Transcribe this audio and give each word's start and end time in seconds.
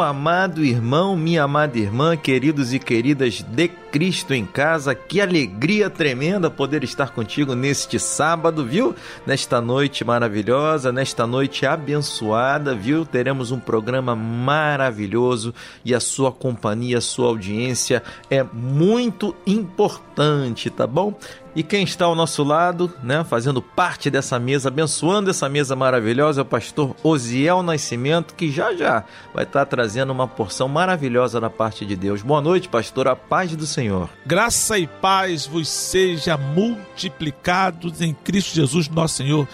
Amado 0.00 0.64
irmão, 0.64 1.16
minha 1.16 1.42
amada 1.42 1.78
irmã, 1.78 2.16
queridos 2.16 2.72
e 2.72 2.78
queridas 2.78 3.42
de 3.42 3.68
Cristo 3.92 4.32
em 4.32 4.46
casa, 4.46 4.94
que 4.94 5.20
alegria 5.20 5.90
tremenda 5.90 6.50
poder 6.50 6.82
estar 6.82 7.10
contigo 7.10 7.54
neste 7.54 7.98
sábado, 7.98 8.64
viu? 8.64 8.96
Nesta 9.26 9.60
noite 9.60 10.02
maravilhosa, 10.02 10.90
nesta 10.90 11.26
noite 11.26 11.66
abençoada, 11.66 12.74
viu? 12.74 13.04
Teremos 13.04 13.50
um 13.50 13.60
programa 13.60 14.16
maravilhoso 14.16 15.54
e 15.84 15.94
a 15.94 16.00
sua 16.00 16.32
companhia, 16.32 16.96
a 16.96 17.02
sua 17.02 17.28
audiência 17.28 18.02
é 18.30 18.42
muito 18.42 19.36
importante, 19.46 20.70
tá 20.70 20.86
bom? 20.86 21.14
E 21.54 21.62
quem 21.62 21.84
está 21.84 22.06
ao 22.06 22.14
nosso 22.14 22.42
lado, 22.42 22.90
né, 23.02 23.22
fazendo 23.28 23.60
parte 23.60 24.08
dessa 24.08 24.38
mesa, 24.38 24.68
abençoando 24.70 25.28
essa 25.28 25.50
mesa 25.50 25.76
maravilhosa, 25.76 26.40
é 26.40 26.42
o 26.42 26.46
pastor 26.46 26.96
Osiel 27.02 27.62
Nascimento, 27.62 28.34
que 28.34 28.50
já 28.50 28.74
já 28.74 29.04
vai 29.34 29.44
estar 29.44 29.66
trazendo 29.66 30.12
uma 30.12 30.26
porção 30.26 30.66
maravilhosa 30.66 31.38
da 31.38 31.50
parte 31.50 31.84
de 31.84 31.94
Deus. 31.94 32.22
Boa 32.22 32.40
noite, 32.40 32.70
pastor, 32.70 33.06
a 33.06 33.14
paz 33.14 33.54
do 33.54 33.66
Senhor. 33.66 33.81
Graça 34.24 34.78
e 34.78 34.86
paz 34.86 35.46
vos 35.46 35.68
seja 35.68 36.36
multiplicados 36.36 38.00
em 38.00 38.14
Cristo 38.14 38.54
Jesus, 38.54 38.88
nosso 38.88 39.16
Senhor. 39.16 39.48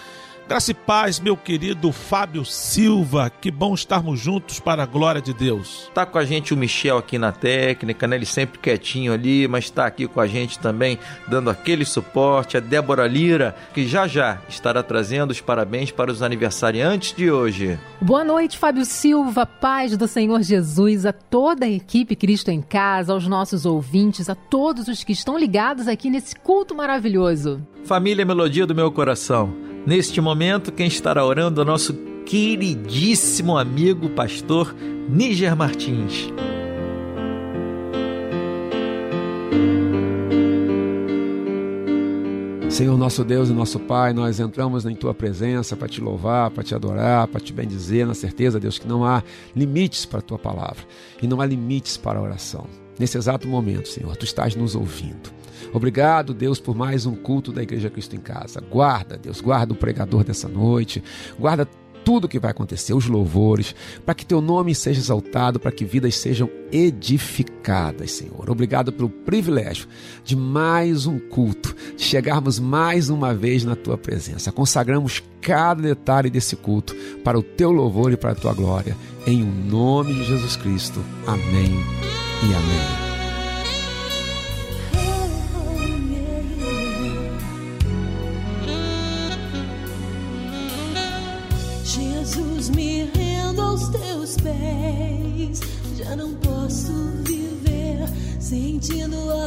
Graça 0.49 0.71
e 0.71 0.73
paz, 0.73 1.19
meu 1.19 1.37
querido 1.37 1.91
Fábio 1.91 2.43
Silva. 2.43 3.29
Que 3.29 3.51
bom 3.51 3.75
estarmos 3.75 4.19
juntos 4.19 4.59
para 4.59 4.81
a 4.81 4.85
glória 4.87 5.21
de 5.21 5.31
Deus. 5.31 5.91
Tá 5.93 6.07
com 6.07 6.17
a 6.17 6.25
gente 6.25 6.55
o 6.55 6.57
Michel 6.57 6.97
aqui 6.97 7.19
na 7.19 7.31
técnica, 7.31 8.07
né? 8.07 8.15
Ele 8.15 8.25
sempre 8.25 8.57
quietinho 8.57 9.13
ali, 9.13 9.47
mas 9.47 9.65
está 9.65 9.85
aqui 9.85 10.07
com 10.07 10.19
a 10.19 10.25
gente 10.25 10.57
também, 10.57 10.97
dando 11.27 11.51
aquele 11.51 11.85
suporte. 11.85 12.57
A 12.57 12.59
Débora 12.59 13.05
Lira, 13.05 13.55
que 13.75 13.87
já 13.87 14.07
já 14.07 14.41
estará 14.49 14.81
trazendo 14.81 15.29
os 15.29 15.39
parabéns 15.39 15.91
para 15.91 16.11
os 16.11 16.23
aniversariantes 16.23 17.13
de 17.15 17.29
hoje. 17.29 17.77
Boa 18.01 18.23
noite, 18.23 18.57
Fábio 18.57 18.85
Silva. 18.85 19.45
Paz 19.45 19.95
do 19.95 20.07
Senhor 20.07 20.41
Jesus 20.41 21.05
a 21.05 21.13
toda 21.13 21.67
a 21.67 21.69
equipe 21.69 22.15
Cristo 22.15 22.49
em 22.49 22.63
Casa, 22.63 23.13
aos 23.13 23.27
nossos 23.27 23.67
ouvintes, 23.67 24.31
a 24.31 24.33
todos 24.33 24.87
os 24.87 25.03
que 25.03 25.11
estão 25.11 25.37
ligados 25.37 25.87
aqui 25.87 26.09
nesse 26.09 26.35
culto 26.35 26.73
maravilhoso. 26.73 27.61
Família 27.85 28.25
Melodia 28.25 28.65
do 28.65 28.73
meu 28.73 28.91
coração. 28.91 29.68
Neste 29.89 30.21
momento, 30.21 30.71
quem 30.71 30.85
estará 30.85 31.25
orando 31.25 31.61
é 31.61 31.63
o 31.63 31.65
nosso 31.65 31.95
queridíssimo 32.23 33.57
amigo 33.57 34.07
pastor 34.11 34.71
Níger 35.09 35.55
Martins. 35.55 36.31
Senhor 42.69 42.95
nosso 42.99 43.23
Deus 43.23 43.49
e 43.49 43.51
nosso 43.51 43.79
Pai, 43.79 44.13
nós 44.13 44.39
entramos 44.39 44.85
em 44.85 44.93
Tua 44.93 45.15
presença 45.15 45.75
para 45.75 45.87
te 45.87 45.99
louvar, 45.99 46.51
para 46.51 46.63
te 46.63 46.75
adorar, 46.75 47.27
para 47.27 47.41
te 47.41 47.51
bendizer, 47.51 48.05
na 48.05 48.13
certeza, 48.13 48.59
Deus, 48.59 48.77
que 48.77 48.87
não 48.87 49.03
há 49.03 49.23
limites 49.55 50.05
para 50.05 50.19
a 50.19 50.21
Tua 50.21 50.37
palavra 50.37 50.85
e 51.19 51.25
não 51.25 51.41
há 51.41 51.47
limites 51.47 51.97
para 51.97 52.19
a 52.19 52.21
oração. 52.21 52.67
Nesse 52.99 53.17
exato 53.17 53.47
momento, 53.47 53.87
Senhor, 53.87 54.15
Tu 54.15 54.25
estás 54.25 54.55
nos 54.55 54.75
ouvindo. 54.75 55.38
Obrigado, 55.73 56.33
Deus, 56.33 56.59
por 56.59 56.75
mais 56.75 57.05
um 57.05 57.15
culto 57.15 57.51
da 57.51 57.61
Igreja 57.61 57.89
Cristo 57.89 58.15
em 58.15 58.19
Casa. 58.19 58.61
Guarda, 58.61 59.17
Deus, 59.17 59.41
guarda 59.41 59.73
o 59.73 59.75
pregador 59.75 60.23
dessa 60.23 60.47
noite, 60.47 61.03
guarda 61.37 61.67
tudo 62.03 62.27
que 62.27 62.39
vai 62.39 62.51
acontecer, 62.51 62.93
os 62.93 63.07
louvores, 63.07 63.75
para 64.05 64.15
que 64.15 64.25
teu 64.25 64.41
nome 64.41 64.73
seja 64.73 64.99
exaltado, 64.99 65.59
para 65.59 65.71
que 65.71 65.85
vidas 65.85 66.15
sejam 66.15 66.49
edificadas, 66.71 68.11
Senhor. 68.11 68.49
Obrigado 68.49 68.91
pelo 68.91 69.09
privilégio 69.09 69.87
de 70.23 70.35
mais 70.35 71.05
um 71.05 71.19
culto, 71.19 71.75
de 71.95 72.03
chegarmos 72.03 72.59
mais 72.59 73.09
uma 73.09 73.33
vez 73.33 73.63
na 73.63 73.75
tua 73.75 73.97
presença. 73.97 74.51
Consagramos 74.51 75.21
cada 75.41 75.81
detalhe 75.81 76.29
desse 76.29 76.55
culto 76.55 76.95
para 77.23 77.37
o 77.37 77.43
teu 77.43 77.71
louvor 77.71 78.11
e 78.11 78.17
para 78.17 78.31
a 78.31 78.35
tua 78.35 78.53
glória. 78.53 78.97
Em 79.27 79.43
o 79.43 79.45
nome 79.45 80.13
de 80.13 80.23
Jesus 80.23 80.55
Cristo. 80.55 81.03
Amém 81.27 81.71
e 82.41 82.53
amém. 82.53 83.08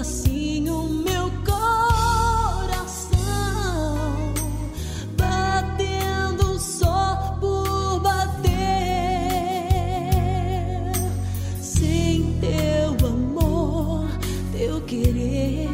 Assim 0.02 0.68
o 0.68 0.82
meu 0.88 1.30
coração 1.46 3.14
batendo 5.16 6.58
só 6.58 7.36
por 7.38 8.00
bater. 8.00 8.50
Sem 11.60 12.36
teu 12.40 12.96
amor, 13.06 14.08
teu 14.50 14.80
querer, 14.80 15.68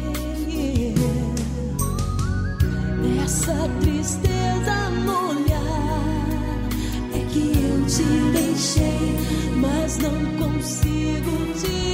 essa 3.25 3.67
tristeza 3.81 4.89
no 5.05 5.29
olhar 5.29 6.69
é 7.15 7.19
que 7.31 7.51
eu 7.65 7.83
te 7.87 8.03
deixei 8.31 9.17
mas 9.55 9.97
não 9.97 10.19
consigo 10.37 11.31
te 11.59 11.88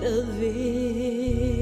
outra 0.00 0.22
vez. 0.38 1.60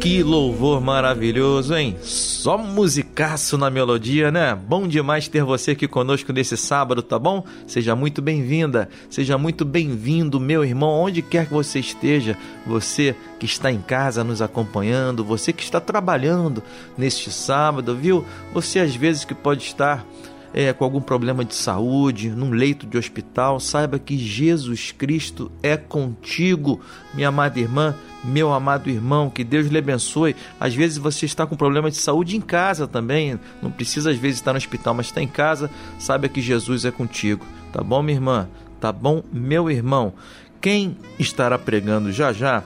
Que 0.00 0.20
louvor 0.20 0.80
maravilhoso, 0.80 1.76
hein? 1.76 1.96
Só 2.02 2.58
musicaço 2.58 3.56
na 3.56 3.70
melodia, 3.70 4.32
né? 4.32 4.52
Bom 4.52 4.88
demais 4.88 5.28
ter 5.28 5.44
você 5.44 5.70
aqui 5.72 5.86
conosco 5.86 6.32
nesse 6.32 6.56
sábado, 6.56 7.02
tá 7.02 7.20
bom? 7.20 7.44
Seja 7.68 7.94
muito 7.94 8.20
bem-vinda, 8.20 8.88
seja 9.08 9.38
muito 9.38 9.64
bem-vindo, 9.64 10.40
meu 10.40 10.64
irmão, 10.64 10.90
onde 10.90 11.22
quer 11.22 11.46
que 11.46 11.52
você 11.54 11.78
esteja, 11.78 12.36
você 12.66 13.14
que 13.38 13.46
está 13.46 13.70
em 13.70 13.80
casa 13.80 14.24
nos 14.24 14.42
acompanhando, 14.42 15.24
você 15.24 15.52
que 15.52 15.62
está 15.62 15.80
trabalhando 15.80 16.64
neste 16.98 17.30
sábado, 17.30 17.94
viu? 17.94 18.24
Você 18.52 18.80
às 18.80 18.96
vezes 18.96 19.24
que 19.24 19.36
pode 19.36 19.62
estar 19.62 20.04
é, 20.54 20.72
com 20.72 20.84
algum 20.84 21.00
problema 21.00 21.44
de 21.44 21.54
saúde, 21.54 22.30
num 22.30 22.50
leito 22.50 22.86
de 22.86 22.98
hospital, 22.98 23.58
saiba 23.58 23.98
que 23.98 24.16
Jesus 24.16 24.92
Cristo 24.92 25.50
é 25.62 25.76
contigo, 25.76 26.80
minha 27.14 27.28
amada 27.28 27.58
irmã, 27.58 27.94
meu 28.22 28.52
amado 28.52 28.88
irmão, 28.88 29.30
que 29.30 29.42
Deus 29.42 29.66
lhe 29.66 29.78
abençoe. 29.78 30.36
Às 30.60 30.74
vezes 30.74 30.98
você 30.98 31.26
está 31.26 31.46
com 31.46 31.56
problema 31.56 31.90
de 31.90 31.96
saúde 31.96 32.36
em 32.36 32.40
casa 32.40 32.86
também, 32.86 33.38
não 33.62 33.70
precisa 33.70 34.10
às 34.10 34.16
vezes 34.16 34.38
estar 34.38 34.52
no 34.52 34.58
hospital, 34.58 34.94
mas 34.94 35.06
está 35.06 35.22
em 35.22 35.28
casa, 35.28 35.70
saiba 35.98 36.28
que 36.28 36.40
Jesus 36.40 36.84
é 36.84 36.90
contigo, 36.90 37.46
tá 37.72 37.82
bom, 37.82 38.02
minha 38.02 38.16
irmã? 38.16 38.48
Tá 38.80 38.92
bom, 38.92 39.22
meu 39.32 39.70
irmão? 39.70 40.12
Quem 40.60 40.96
estará 41.18 41.58
pregando 41.58 42.12
já 42.12 42.32
já 42.32 42.62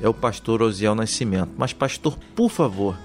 é 0.00 0.08
o 0.08 0.14
pastor 0.14 0.62
Osiel 0.62 0.94
Nascimento. 0.94 1.50
Mas, 1.56 1.72
pastor, 1.72 2.18
por 2.34 2.50
favor, 2.50 2.96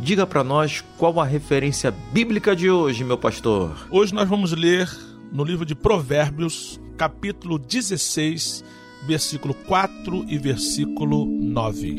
diga 0.00 0.26
para 0.26 0.44
nós 0.44 0.84
qual 0.98 1.20
a 1.20 1.24
referência 1.24 1.92
bíblica 2.12 2.54
de 2.54 2.70
hoje, 2.70 3.04
meu 3.04 3.18
pastor. 3.18 3.86
Hoje 3.90 4.14
nós 4.14 4.28
vamos 4.28 4.52
ler 4.52 4.88
no 5.32 5.44
livro 5.44 5.64
de 5.64 5.74
Provérbios, 5.74 6.80
capítulo 6.96 7.58
16, 7.58 8.64
versículo 9.06 9.54
4 9.54 10.26
e 10.28 10.38
versículo 10.38 11.24
9. 11.26 11.96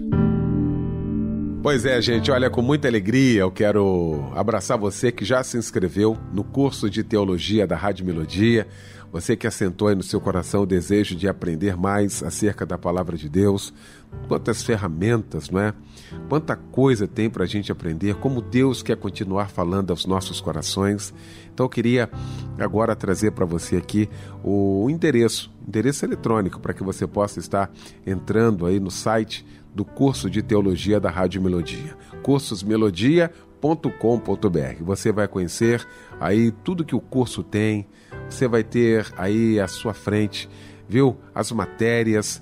Pois 1.62 1.86
é, 1.86 2.02
gente, 2.02 2.32
olha, 2.32 2.50
com 2.50 2.62
muita 2.62 2.88
alegria 2.88 3.42
eu 3.42 3.52
quero 3.52 4.32
abraçar 4.36 4.78
você 4.78 5.12
que 5.12 5.26
já 5.26 5.44
se 5.44 5.58
inscreveu 5.58 6.18
no 6.32 6.44
curso 6.44 6.90
de 6.90 7.04
teologia 7.04 7.68
da 7.68 7.76
Rádio 7.76 8.06
Melodia, 8.06 8.68
você 9.12 9.36
que 9.36 9.48
assentou 9.48 9.88
aí 9.88 9.96
no 9.96 10.04
seu 10.04 10.22
coração 10.22 10.62
o 10.62 10.66
desejo 10.66 11.16
de 11.16 11.28
aprender 11.28 11.76
mais 11.76 12.22
acerca 12.24 12.66
da 12.66 12.78
palavra 12.78 13.18
de 13.18 13.28
Deus, 13.28 13.74
quantas 14.28 14.64
ferramentas, 14.64 15.50
não 15.50 15.60
é? 15.60 15.74
Quanta 16.30 16.56
coisa 16.56 17.08
tem 17.08 17.30
para 17.30 17.44
a 17.44 17.48
gente 17.48 17.72
aprender, 17.72 18.16
como 18.16 18.42
Deus 18.42 18.82
quer 18.82 18.98
continuar 18.98 19.50
falando 19.50 19.92
aos 19.92 20.06
nossos 20.06 20.42
corações. 20.42 21.14
Então 21.54 21.66
eu 21.66 21.70
queria 21.70 22.10
agora 22.58 22.96
trazer 22.96 23.32
para 23.32 23.46
você 23.46 23.78
aqui 23.78 24.10
o 24.44 24.90
endereço, 24.90 25.52
endereço 25.68 26.06
eletrônico, 26.06 26.60
para 26.60 26.74
que 26.74 26.84
você 26.84 27.08
possa 27.08 27.40
estar 27.40 27.72
entrando 28.06 28.66
aí 28.66 28.80
no 28.80 28.92
site 28.92 29.46
do 29.74 29.86
curso 29.86 30.30
de 30.30 30.42
teologia 30.42 31.00
da 31.00 31.10
Rádio 31.10 31.42
Melodia, 31.42 31.96
cursosmelodia.com.br. 32.24 34.84
Você 34.84 35.12
vai 35.12 35.28
conhecer 35.28 35.88
aí 36.20 36.52
tudo 36.64 36.84
que 36.84 36.96
o 36.96 37.00
curso 37.00 37.44
tem, 37.44 37.88
você 38.28 38.48
vai 38.48 38.64
ter 38.64 39.06
aí 39.16 39.60
à 39.60 39.68
sua 39.68 39.94
frente, 39.94 40.50
viu? 40.90 41.16
As 41.34 41.52
matérias, 41.52 42.42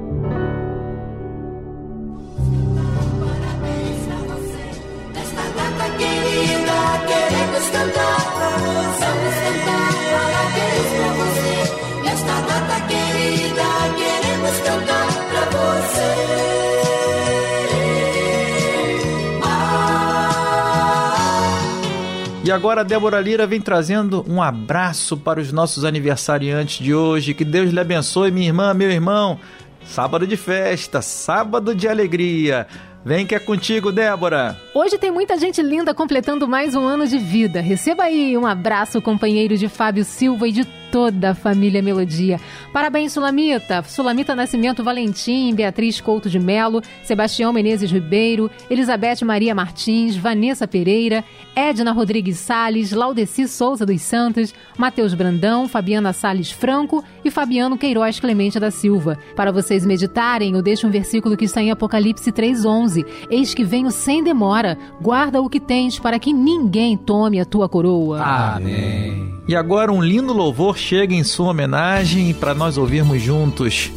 E 22.51 22.53
agora 22.53 22.81
a 22.81 22.83
Débora 22.83 23.21
Lira 23.21 23.47
vem 23.47 23.61
trazendo 23.61 24.25
um 24.27 24.41
abraço 24.41 25.15
para 25.15 25.39
os 25.39 25.53
nossos 25.53 25.85
aniversariantes 25.85 26.83
de 26.83 26.93
hoje. 26.93 27.33
Que 27.33 27.45
Deus 27.45 27.71
lhe 27.71 27.79
abençoe, 27.79 28.29
minha 28.29 28.47
irmã, 28.47 28.73
meu 28.73 28.91
irmão. 28.91 29.39
Sábado 29.85 30.27
de 30.27 30.35
festa, 30.35 31.01
sábado 31.01 31.73
de 31.73 31.87
alegria. 31.87 32.67
Vem 33.05 33.25
que 33.25 33.33
é 33.33 33.39
contigo, 33.39 33.89
Débora. 33.89 34.59
Hoje 34.75 34.97
tem 34.97 35.09
muita 35.09 35.37
gente 35.37 35.61
linda 35.61 35.93
completando 35.93 36.45
mais 36.45 36.75
um 36.75 36.85
ano 36.85 37.07
de 37.07 37.17
vida. 37.17 37.61
Receba 37.61 38.03
aí 38.03 38.37
um 38.37 38.45
abraço, 38.45 39.01
companheiro 39.01 39.55
de 39.55 39.69
Fábio 39.69 40.03
Silva 40.03 40.45
e 40.45 40.51
de 40.51 40.65
toda 40.91 41.31
a 41.31 41.35
família 41.35 41.81
Melodia. 41.81 42.39
Parabéns, 42.73 43.13
Sulamita. 43.13 43.81
Sulamita 43.83 44.35
Nascimento 44.35 44.83
Valentim, 44.83 45.55
Beatriz 45.55 46.01
Couto 46.01 46.29
de 46.29 46.37
Melo, 46.37 46.81
Sebastião 47.03 47.53
Menezes 47.53 47.89
Ribeiro, 47.89 48.51
Elizabeth 48.69 49.23
Maria 49.23 49.55
Martins, 49.55 50.17
Vanessa 50.17 50.67
Pereira, 50.67 51.23
Edna 51.55 51.93
Rodrigues 51.93 52.37
Sales, 52.37 52.91
Laudeci 52.91 53.47
Souza 53.47 53.85
dos 53.85 54.01
Santos, 54.01 54.53
Matheus 54.77 55.13
Brandão, 55.13 55.67
Fabiana 55.67 56.11
Sales 56.11 56.51
Franco 56.51 57.03
e 57.23 57.31
Fabiano 57.31 57.77
Queiroz 57.77 58.19
Clemente 58.19 58.59
da 58.59 58.69
Silva. 58.69 59.17
Para 59.35 59.51
vocês 59.51 59.85
meditarem, 59.85 60.53
eu 60.53 60.61
deixo 60.61 60.87
um 60.87 60.91
versículo 60.91 61.37
que 61.37 61.45
está 61.45 61.61
em 61.61 61.71
Apocalipse 61.71 62.31
3:11. 62.31 63.05
Eis 63.29 63.53
que 63.53 63.63
venho 63.63 63.91
sem 63.91 64.21
demora. 64.21 64.77
Guarda 65.01 65.41
o 65.41 65.49
que 65.49 65.59
tens 65.59 65.97
para 65.97 66.19
que 66.19 66.33
ninguém 66.33 66.97
tome 66.97 67.39
a 67.39 67.45
tua 67.45 67.69
coroa. 67.69 68.21
Amém. 68.21 69.40
E 69.47 69.55
agora 69.55 69.91
um 69.91 70.01
lindo 70.01 70.33
louvor 70.33 70.77
chega 70.77 71.13
em 71.13 71.23
sua 71.23 71.49
homenagem 71.49 72.33
para 72.33 72.53
nós 72.53 72.77
ouvirmos 72.77 73.21
juntos. 73.21 73.91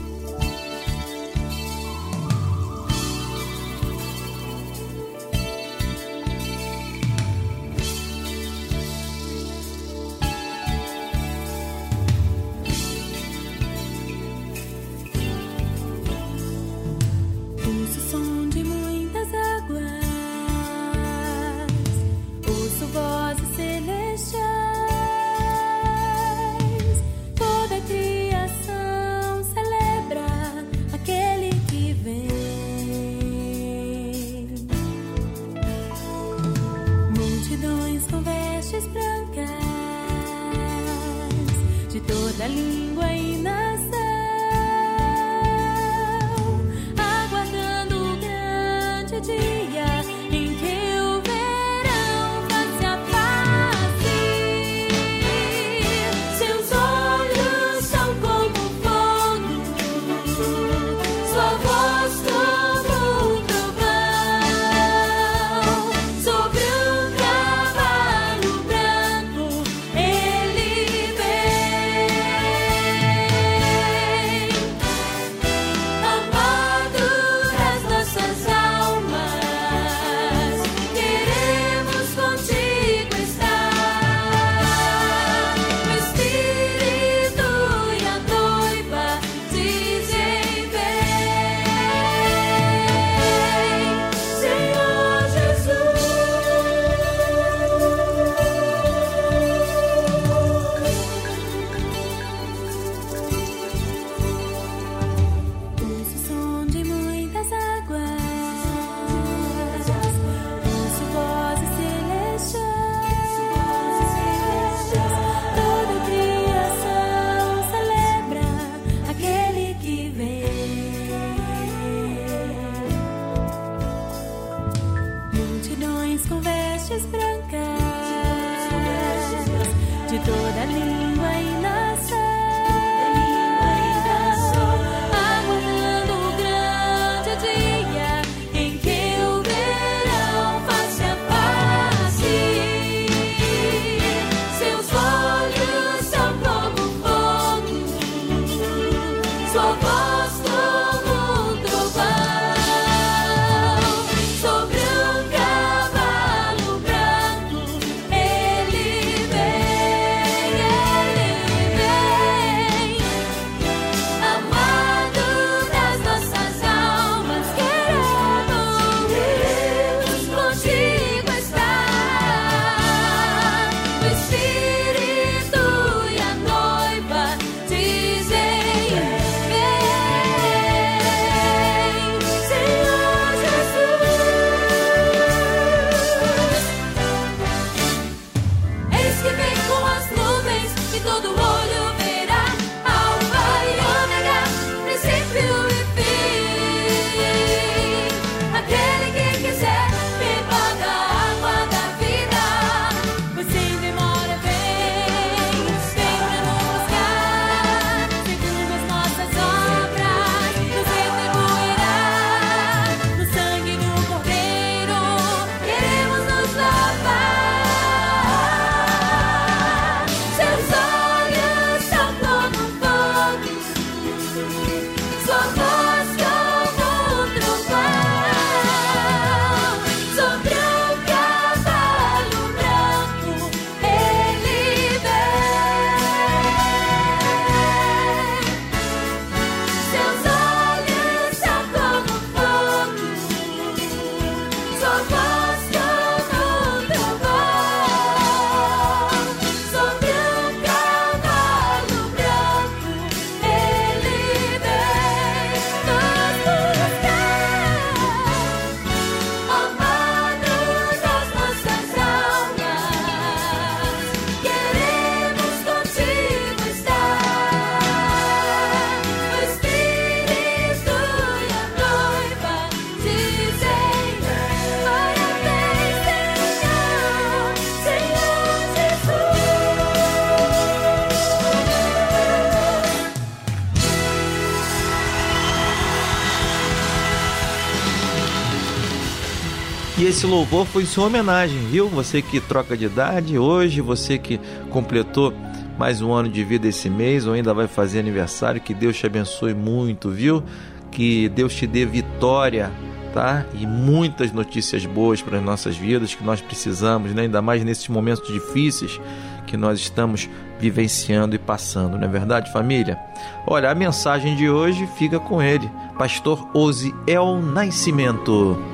Esse 290.14 290.26
louvor 290.26 290.64
foi 290.64 290.86
sua 290.86 291.06
homenagem, 291.06 291.58
viu? 291.66 291.88
Você 291.88 292.22
que 292.22 292.38
troca 292.38 292.76
de 292.76 292.84
idade 292.84 293.36
hoje, 293.36 293.80
você 293.80 294.16
que 294.16 294.38
completou 294.70 295.34
mais 295.76 296.00
um 296.00 296.12
ano 296.12 296.28
de 296.28 296.44
vida 296.44 296.68
esse 296.68 296.88
mês 296.88 297.26
ou 297.26 297.32
ainda 297.32 297.52
vai 297.52 297.66
fazer 297.66 297.98
aniversário, 297.98 298.60
que 298.60 298.72
Deus 298.72 298.96
te 298.96 299.06
abençoe 299.06 299.54
muito, 299.54 300.10
viu? 300.10 300.40
Que 300.88 301.28
Deus 301.30 301.52
te 301.52 301.66
dê 301.66 301.84
vitória, 301.84 302.70
tá? 303.12 303.44
E 303.60 303.66
muitas 303.66 304.30
notícias 304.30 304.86
boas 304.86 305.20
para 305.20 305.38
as 305.38 305.44
nossas 305.44 305.76
vidas 305.76 306.14
que 306.14 306.22
nós 306.22 306.40
precisamos, 306.40 307.12
né? 307.12 307.22
Ainda 307.22 307.42
mais 307.42 307.64
nesses 307.64 307.88
momentos 307.88 308.32
difíceis 308.32 309.00
que 309.48 309.56
nós 309.56 309.80
estamos 309.80 310.30
vivenciando 310.60 311.34
e 311.34 311.40
passando, 311.40 311.98
não 311.98 312.04
é 312.04 312.08
verdade, 312.08 312.52
família? 312.52 312.96
Olha, 313.44 313.68
a 313.68 313.74
mensagem 313.74 314.36
de 314.36 314.48
hoje 314.48 314.88
fica 314.96 315.18
com 315.18 315.42
ele, 315.42 315.68
pastor 315.98 316.48
Osiel 316.54 317.42
Nascimento. 317.42 318.73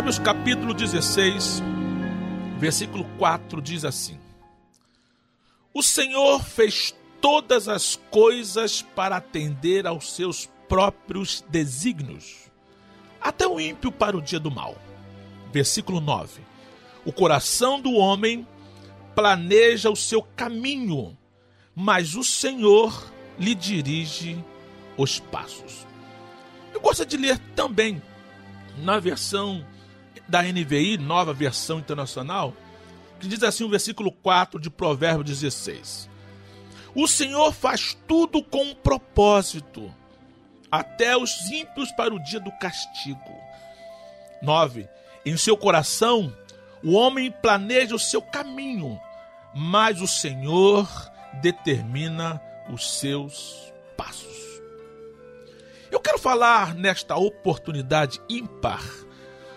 Provérbios 0.00 0.18
capítulo 0.18 0.72
16, 0.72 1.62
versículo 2.56 3.04
4 3.18 3.60
diz 3.60 3.84
assim: 3.84 4.18
O 5.74 5.82
Senhor 5.82 6.42
fez 6.42 6.94
todas 7.20 7.68
as 7.68 7.96
coisas 8.10 8.80
para 8.80 9.16
atender 9.16 9.86
aos 9.86 10.14
seus 10.14 10.48
próprios 10.66 11.44
desígnios, 11.50 12.50
até 13.20 13.46
o 13.46 13.60
ímpio 13.60 13.92
para 13.92 14.16
o 14.16 14.22
dia 14.22 14.40
do 14.40 14.50
mal. 14.50 14.74
versículo 15.52 16.00
9. 16.00 16.40
O 17.04 17.12
coração 17.12 17.78
do 17.78 17.92
homem 17.92 18.48
planeja 19.14 19.90
o 19.90 19.96
seu 19.96 20.22
caminho, 20.22 21.14
mas 21.74 22.14
o 22.14 22.24
Senhor 22.24 23.12
lhe 23.38 23.54
dirige 23.54 24.42
os 24.96 25.20
passos. 25.20 25.86
Eu 26.72 26.80
gosto 26.80 27.04
de 27.04 27.18
ler 27.18 27.38
também 27.54 28.00
na 28.78 28.98
versão 28.98 29.62
da 30.30 30.42
NVI, 30.42 30.96
nova 30.96 31.34
versão 31.34 31.80
internacional, 31.80 32.54
que 33.18 33.26
diz 33.26 33.42
assim 33.42 33.64
o 33.64 33.68
versículo 33.68 34.12
4 34.12 34.60
de 34.60 34.70
Provérbio 34.70 35.24
16. 35.24 36.08
O 36.94 37.06
Senhor 37.08 37.52
faz 37.52 37.98
tudo 38.06 38.42
com 38.42 38.62
um 38.62 38.74
propósito, 38.74 39.92
até 40.70 41.16
os 41.16 41.32
ímpios 41.50 41.90
para 41.92 42.14
o 42.14 42.22
dia 42.22 42.40
do 42.40 42.52
castigo. 42.52 43.34
9. 44.40 44.88
Em 45.26 45.36
seu 45.36 45.56
coração, 45.56 46.32
o 46.82 46.92
homem 46.92 47.30
planeja 47.30 47.94
o 47.94 47.98
seu 47.98 48.22
caminho, 48.22 48.98
mas 49.54 50.00
o 50.00 50.06
Senhor 50.06 50.88
determina 51.42 52.40
os 52.72 52.98
seus 52.98 53.72
passos. 53.96 54.38
Eu 55.90 55.98
quero 55.98 56.18
falar 56.18 56.74
nesta 56.74 57.16
oportunidade 57.16 58.20
ímpar 58.28 58.80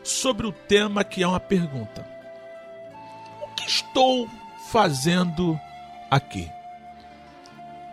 sobre 0.03 0.45
o 0.45 0.51
tema 0.51 1.03
que 1.03 1.23
é 1.23 1.27
uma 1.27 1.39
pergunta: 1.39 2.05
O 3.41 3.55
que 3.55 3.67
estou 3.67 4.29
fazendo 4.71 5.59
aqui? 6.11 6.49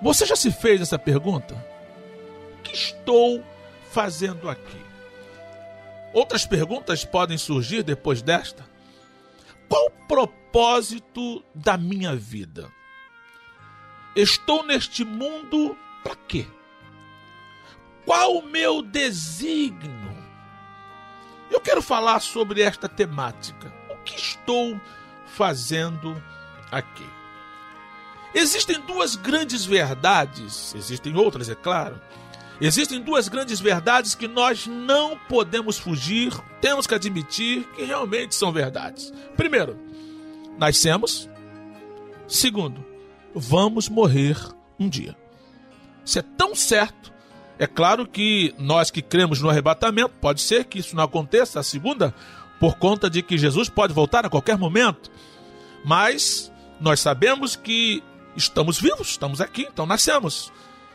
Você 0.03 0.25
já 0.27 0.37
se 0.37 0.51
fez 0.51 0.81
essa 0.81 0.99
pergunta? 0.99 1.55
O 2.59 2.63
que 2.63 2.75
estou 2.75 3.45
fazendo 3.91 4.49
aqui? 4.49 4.81
Outras 6.13 6.45
perguntas 6.45 7.05
podem 7.05 7.39
surgir 7.39 7.83
depois 7.83 8.23
desta. 8.23 8.69
Qual 9.69 9.87
o 9.87 10.07
propósito 10.09 11.45
da 11.55 11.77
minha 11.77 12.17
vida? 12.17 12.71
Estou 14.17 14.65
neste 14.65 15.05
mundo 15.05 15.77
para 16.03 16.17
quê? 16.17 16.47
Qual 18.05 18.39
o 18.39 18.43
meu 18.47 18.83
desígnio? 18.83 20.10
Eu 21.51 21.61
quero 21.61 21.83
falar 21.83 22.21
sobre 22.21 22.63
esta 22.63 22.89
temática. 22.89 23.73
O 23.89 23.97
que 24.05 24.17
estou 24.17 24.81
fazendo 25.27 26.23
aqui? 26.71 27.07
Existem 28.35 28.81
duas 28.81 29.17
grandes 29.17 29.65
verdades, 29.65 30.75
existem 30.75 31.17
outras, 31.17 31.49
é 31.49 31.55
claro. 31.55 32.01
Existem 32.61 33.01
duas 33.01 33.27
grandes 33.27 33.59
verdades 33.59 34.15
que 34.15 34.29
nós 34.29 34.67
não 34.67 35.19
podemos 35.29 35.79
fugir, 35.79 36.33
temos 36.61 36.87
que 36.87 36.95
admitir 36.95 37.65
que 37.75 37.85
realmente 37.85 38.35
são 38.35 38.53
verdades. 38.53 39.13
Primeiro, 39.37 39.79
nascemos. 40.59 41.29
Segundo, 42.29 42.85
vamos 43.35 43.89
morrer 43.89 44.37
um 44.79 44.89
dia. 44.89 45.17
Isso 46.05 46.19
é 46.19 46.23
tão 46.23 46.55
certo. 46.55 47.10
É 47.61 47.67
claro 47.67 48.07
que 48.07 48.55
nós 48.59 48.91
que 48.91 49.03
cremos 49.03 49.43
no 49.43 49.51
arrebatamento, 49.51 50.15
pode 50.19 50.41
ser 50.41 50.65
que 50.65 50.79
isso 50.79 50.97
não 50.97 51.05
aconteça, 51.05 51.61
a 51.61 51.63
segunda, 51.63 52.15
por 52.59 52.79
conta 52.79 53.11
de 53.11 53.23
que 53.23 53.37
Jesus 53.37 53.69
pode 53.69 53.93
voltar 53.93 54.25
a 54.25 54.31
qualquer 54.31 54.57
momento. 54.57 55.11
Mas 55.85 56.51
nós 56.81 57.01
sabemos 57.01 57.57
que 57.57 58.03
estamos 58.35 58.81
vivos, 58.81 59.11
estamos 59.11 59.43
aqui, 59.43 59.69
então 59.71 59.85
nascemos. 59.85 60.51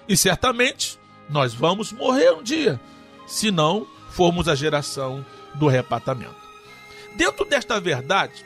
E 0.09 0.17
certamente 0.17 0.97
nós 1.29 1.53
vamos 1.53 1.91
morrer 1.91 2.31
um 2.31 2.41
dia, 2.41 2.81
se 3.27 3.51
não 3.51 3.85
formos 4.09 4.47
a 4.47 4.55
geração 4.55 5.23
do 5.53 5.69
arrebatamento. 5.69 6.33
Dentro 7.15 7.45
desta 7.45 7.79
verdade, 7.79 8.43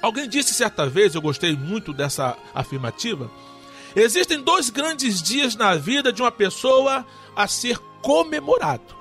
alguém 0.00 0.26
disse 0.26 0.54
certa 0.54 0.86
vez, 0.86 1.14
eu 1.14 1.20
gostei 1.20 1.54
muito 1.54 1.92
dessa 1.92 2.34
afirmativa, 2.54 3.30
existem 3.94 4.40
dois 4.40 4.70
grandes 4.70 5.22
dias 5.22 5.54
na 5.54 5.74
vida 5.74 6.10
de 6.10 6.22
uma 6.22 6.32
pessoa 6.32 7.04
a 7.36 7.46
ser 7.46 7.78
comemorado. 8.00 8.96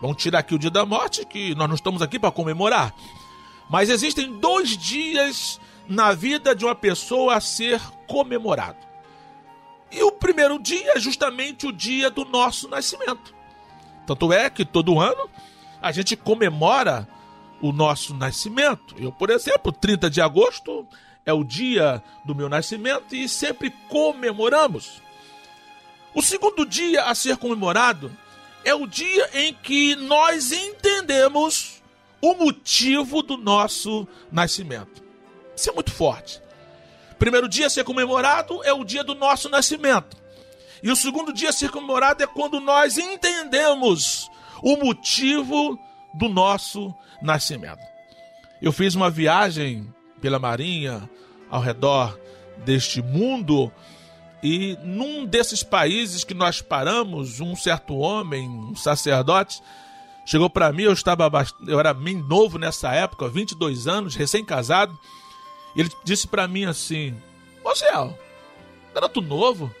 Vamos 0.00 0.22
tirar 0.22 0.40
aqui 0.40 0.54
o 0.54 0.58
dia 0.58 0.70
da 0.70 0.86
morte, 0.86 1.24
que 1.24 1.54
nós 1.54 1.66
não 1.66 1.74
estamos 1.74 2.02
aqui 2.02 2.18
para 2.18 2.30
comemorar. 2.30 2.94
Mas 3.68 3.88
existem 3.88 4.38
dois 4.38 4.76
dias 4.76 5.60
na 5.88 6.12
vida 6.12 6.54
de 6.54 6.64
uma 6.64 6.74
pessoa 6.74 7.36
a 7.36 7.40
ser 7.40 7.80
comemorado. 8.06 8.78
E 9.90 10.02
o 10.02 10.12
primeiro 10.12 10.58
dia 10.58 10.92
é 10.96 11.00
justamente 11.00 11.66
o 11.66 11.72
dia 11.72 12.10
do 12.10 12.24
nosso 12.24 12.68
nascimento. 12.68 13.34
Tanto 14.06 14.32
é 14.32 14.50
que 14.50 14.64
todo 14.64 15.00
ano 15.00 15.28
a 15.80 15.90
gente 15.90 16.14
comemora 16.16 17.08
o 17.60 17.72
nosso 17.72 18.14
nascimento. 18.14 18.94
Eu, 18.98 19.10
por 19.10 19.30
exemplo, 19.30 19.72
30 19.72 20.10
de 20.10 20.20
agosto 20.20 20.86
é 21.24 21.32
o 21.32 21.42
dia 21.42 22.02
do 22.24 22.34
meu 22.34 22.48
nascimento 22.48 23.14
e 23.14 23.28
sempre 23.28 23.70
comemoramos. 23.88 25.02
O 26.14 26.22
segundo 26.22 26.64
dia 26.64 27.04
a 27.04 27.14
ser 27.14 27.36
comemorado 27.36 28.10
é 28.64 28.74
o 28.74 28.86
dia 28.86 29.30
em 29.34 29.54
que 29.54 29.94
nós 29.96 30.52
entendemos 30.52 31.82
o 32.20 32.34
motivo 32.34 33.22
do 33.22 33.36
nosso 33.36 34.06
nascimento. 34.30 35.02
Isso 35.56 35.70
é 35.70 35.72
muito 35.72 35.92
forte. 35.92 36.40
Primeiro 37.18 37.48
dia 37.48 37.66
a 37.66 37.70
ser 37.70 37.84
comemorado 37.84 38.62
é 38.64 38.72
o 38.72 38.84
dia 38.84 39.02
do 39.02 39.14
nosso 39.14 39.48
nascimento. 39.48 40.16
E 40.82 40.90
o 40.90 40.96
segundo 40.96 41.32
dia 41.32 41.50
a 41.50 41.52
ser 41.52 41.70
comemorado 41.70 42.22
é 42.22 42.26
quando 42.26 42.60
nós 42.60 42.96
entendemos 42.96 44.30
o 44.62 44.76
motivo 44.76 45.78
do 46.14 46.28
nosso 46.28 46.94
nascimento. 47.20 47.82
Eu 48.62 48.72
fiz 48.72 48.94
uma 48.94 49.10
viagem 49.10 49.92
pela 50.20 50.38
Marinha 50.38 51.08
ao 51.50 51.60
redor 51.60 52.18
deste 52.64 53.00
mundo 53.02 53.72
e 54.42 54.76
num 54.82 55.24
desses 55.24 55.62
países 55.62 56.24
que 56.24 56.34
nós 56.34 56.62
paramos, 56.62 57.40
um 57.40 57.56
certo 57.56 57.96
homem, 57.96 58.48
um 58.48 58.76
sacerdote, 58.76 59.60
chegou 60.24 60.48
para 60.48 60.72
mim, 60.72 60.82
eu 60.82 60.92
estava 60.92 61.30
eu 61.66 61.80
era 61.80 61.92
bem 61.92 62.16
novo 62.16 62.58
nessa 62.58 62.92
época, 62.92 63.28
22 63.28 63.88
anos, 63.88 64.14
recém-casado. 64.14 64.96
Ele 65.74 65.90
disse 66.04 66.26
para 66.26 66.46
mim 66.46 66.64
assim: 66.64 67.14
Ô 67.64 67.74
Zé, 67.74 67.90
garoto 68.94 69.20
novo, 69.20 69.74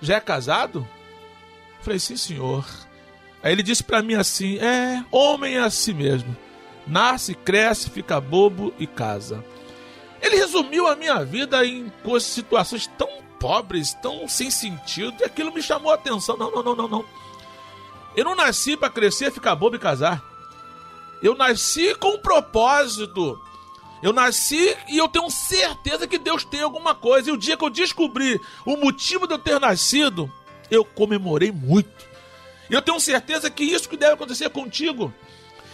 já 0.00 0.16
é 0.16 0.20
casado? 0.20 0.86
Eu 1.78 1.84
falei: 1.84 1.98
Sim, 1.98 2.16
senhor. 2.16 2.64
Aí 3.42 3.52
ele 3.52 3.62
disse 3.62 3.84
para 3.84 4.02
mim 4.02 4.14
assim: 4.14 4.58
É, 4.58 5.04
homem 5.10 5.56
é 5.56 5.60
assim 5.60 5.92
mesmo. 5.92 6.36
Nasce, 6.86 7.34
cresce, 7.34 7.90
fica 7.90 8.20
bobo 8.20 8.72
e 8.78 8.86
casa. 8.86 9.44
Ele 10.22 10.36
resumiu 10.36 10.86
a 10.86 10.96
minha 10.96 11.22
vida 11.24 11.64
em 11.64 11.92
situações 12.20 12.86
tão 12.98 13.08
pobres, 13.38 13.94
tão 13.94 14.28
sem 14.28 14.50
sentido, 14.50 15.16
e 15.20 15.24
aquilo 15.24 15.52
me 15.52 15.62
chamou 15.62 15.92
a 15.92 15.94
atenção. 15.94 16.36
Não, 16.36 16.50
não, 16.50 16.62
não, 16.62 16.76
não, 16.76 16.88
não. 16.88 17.04
Eu 18.16 18.24
não 18.24 18.34
nasci 18.34 18.76
para 18.76 18.90
crescer, 18.90 19.30
ficar 19.30 19.54
bobo 19.54 19.76
e 19.76 19.78
casar. 19.78 20.22
Eu 21.22 21.34
nasci 21.34 21.94
com 21.94 22.14
um 22.14 22.18
propósito. 22.18 23.40
Eu 24.02 24.12
nasci 24.12 24.76
e 24.88 24.96
eu 24.96 25.08
tenho 25.08 25.28
certeza 25.30 26.06
que 26.06 26.18
Deus 26.18 26.44
tem 26.44 26.62
alguma 26.62 26.94
coisa. 26.94 27.30
E 27.30 27.32
o 27.32 27.36
dia 27.36 27.56
que 27.56 27.64
eu 27.64 27.70
descobri 27.70 28.40
o 28.64 28.76
motivo 28.76 29.26
de 29.26 29.34
eu 29.34 29.38
ter 29.38 29.58
nascido, 29.58 30.32
eu 30.70 30.84
comemorei 30.84 31.50
muito. 31.50 32.06
Eu 32.70 32.82
tenho 32.82 33.00
certeza 33.00 33.50
que 33.50 33.64
isso 33.64 33.88
que 33.88 33.96
deve 33.96 34.12
acontecer 34.14 34.50
contigo. 34.50 35.12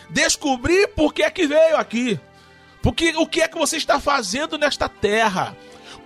Descobrir 0.09 0.88
por 0.88 1.12
que 1.12 1.22
é 1.22 1.31
que 1.31 1.46
veio 1.46 1.77
aqui. 1.77 2.18
Porque 2.83 3.14
o 3.16 3.27
que 3.27 3.40
é 3.40 3.48
que 3.48 3.59
você 3.59 3.77
está 3.77 3.98
fazendo 3.98 4.57
nesta 4.59 4.88
terra? 4.88 5.57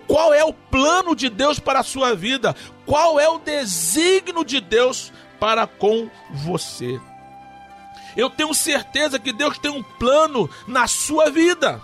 Qual 0.09 0.33
é 0.33 0.43
o 0.43 0.51
plano 0.51 1.15
de 1.15 1.29
Deus 1.29 1.59
para 1.59 1.81
a 1.81 1.83
sua 1.83 2.15
vida? 2.15 2.55
Qual 2.83 3.19
é 3.19 3.29
o 3.29 3.37
desígnio 3.37 4.43
de 4.43 4.59
Deus 4.59 5.13
para 5.39 5.67
com 5.67 6.09
você? 6.31 6.99
Eu 8.17 8.27
tenho 8.27 8.51
certeza 8.55 9.19
que 9.19 9.31
Deus 9.31 9.59
tem 9.59 9.69
um 9.69 9.83
plano 9.83 10.49
na 10.67 10.87
sua 10.87 11.29
vida. 11.29 11.79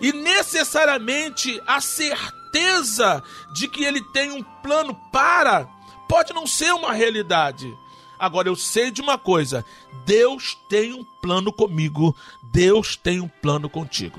E 0.00 0.12
necessariamente 0.12 1.62
a 1.64 1.80
certeza 1.80 3.22
de 3.54 3.68
que 3.68 3.84
Ele 3.84 4.02
tem 4.12 4.32
um 4.32 4.42
plano 4.42 4.92
para 5.12 5.68
pode 6.08 6.32
não 6.32 6.44
ser 6.44 6.74
uma 6.74 6.92
realidade. 6.92 7.72
Agora 8.18 8.48
eu 8.48 8.56
sei 8.56 8.90
de 8.90 9.00
uma 9.00 9.16
coisa: 9.16 9.64
Deus 10.04 10.58
tem 10.68 10.92
um 10.92 11.04
plano 11.04 11.52
comigo, 11.52 12.16
Deus 12.42 12.96
tem 12.96 13.20
um 13.20 13.28
plano 13.28 13.70
contigo. 13.70 14.18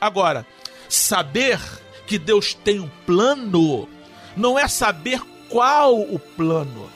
Agora, 0.00 0.46
saber 0.88 1.58
que 2.06 2.18
Deus 2.18 2.54
tem 2.54 2.80
um 2.80 2.90
plano 3.06 3.88
não 4.36 4.58
é 4.58 4.66
saber 4.68 5.20
qual 5.48 6.00
o 6.00 6.18
plano. 6.18 6.90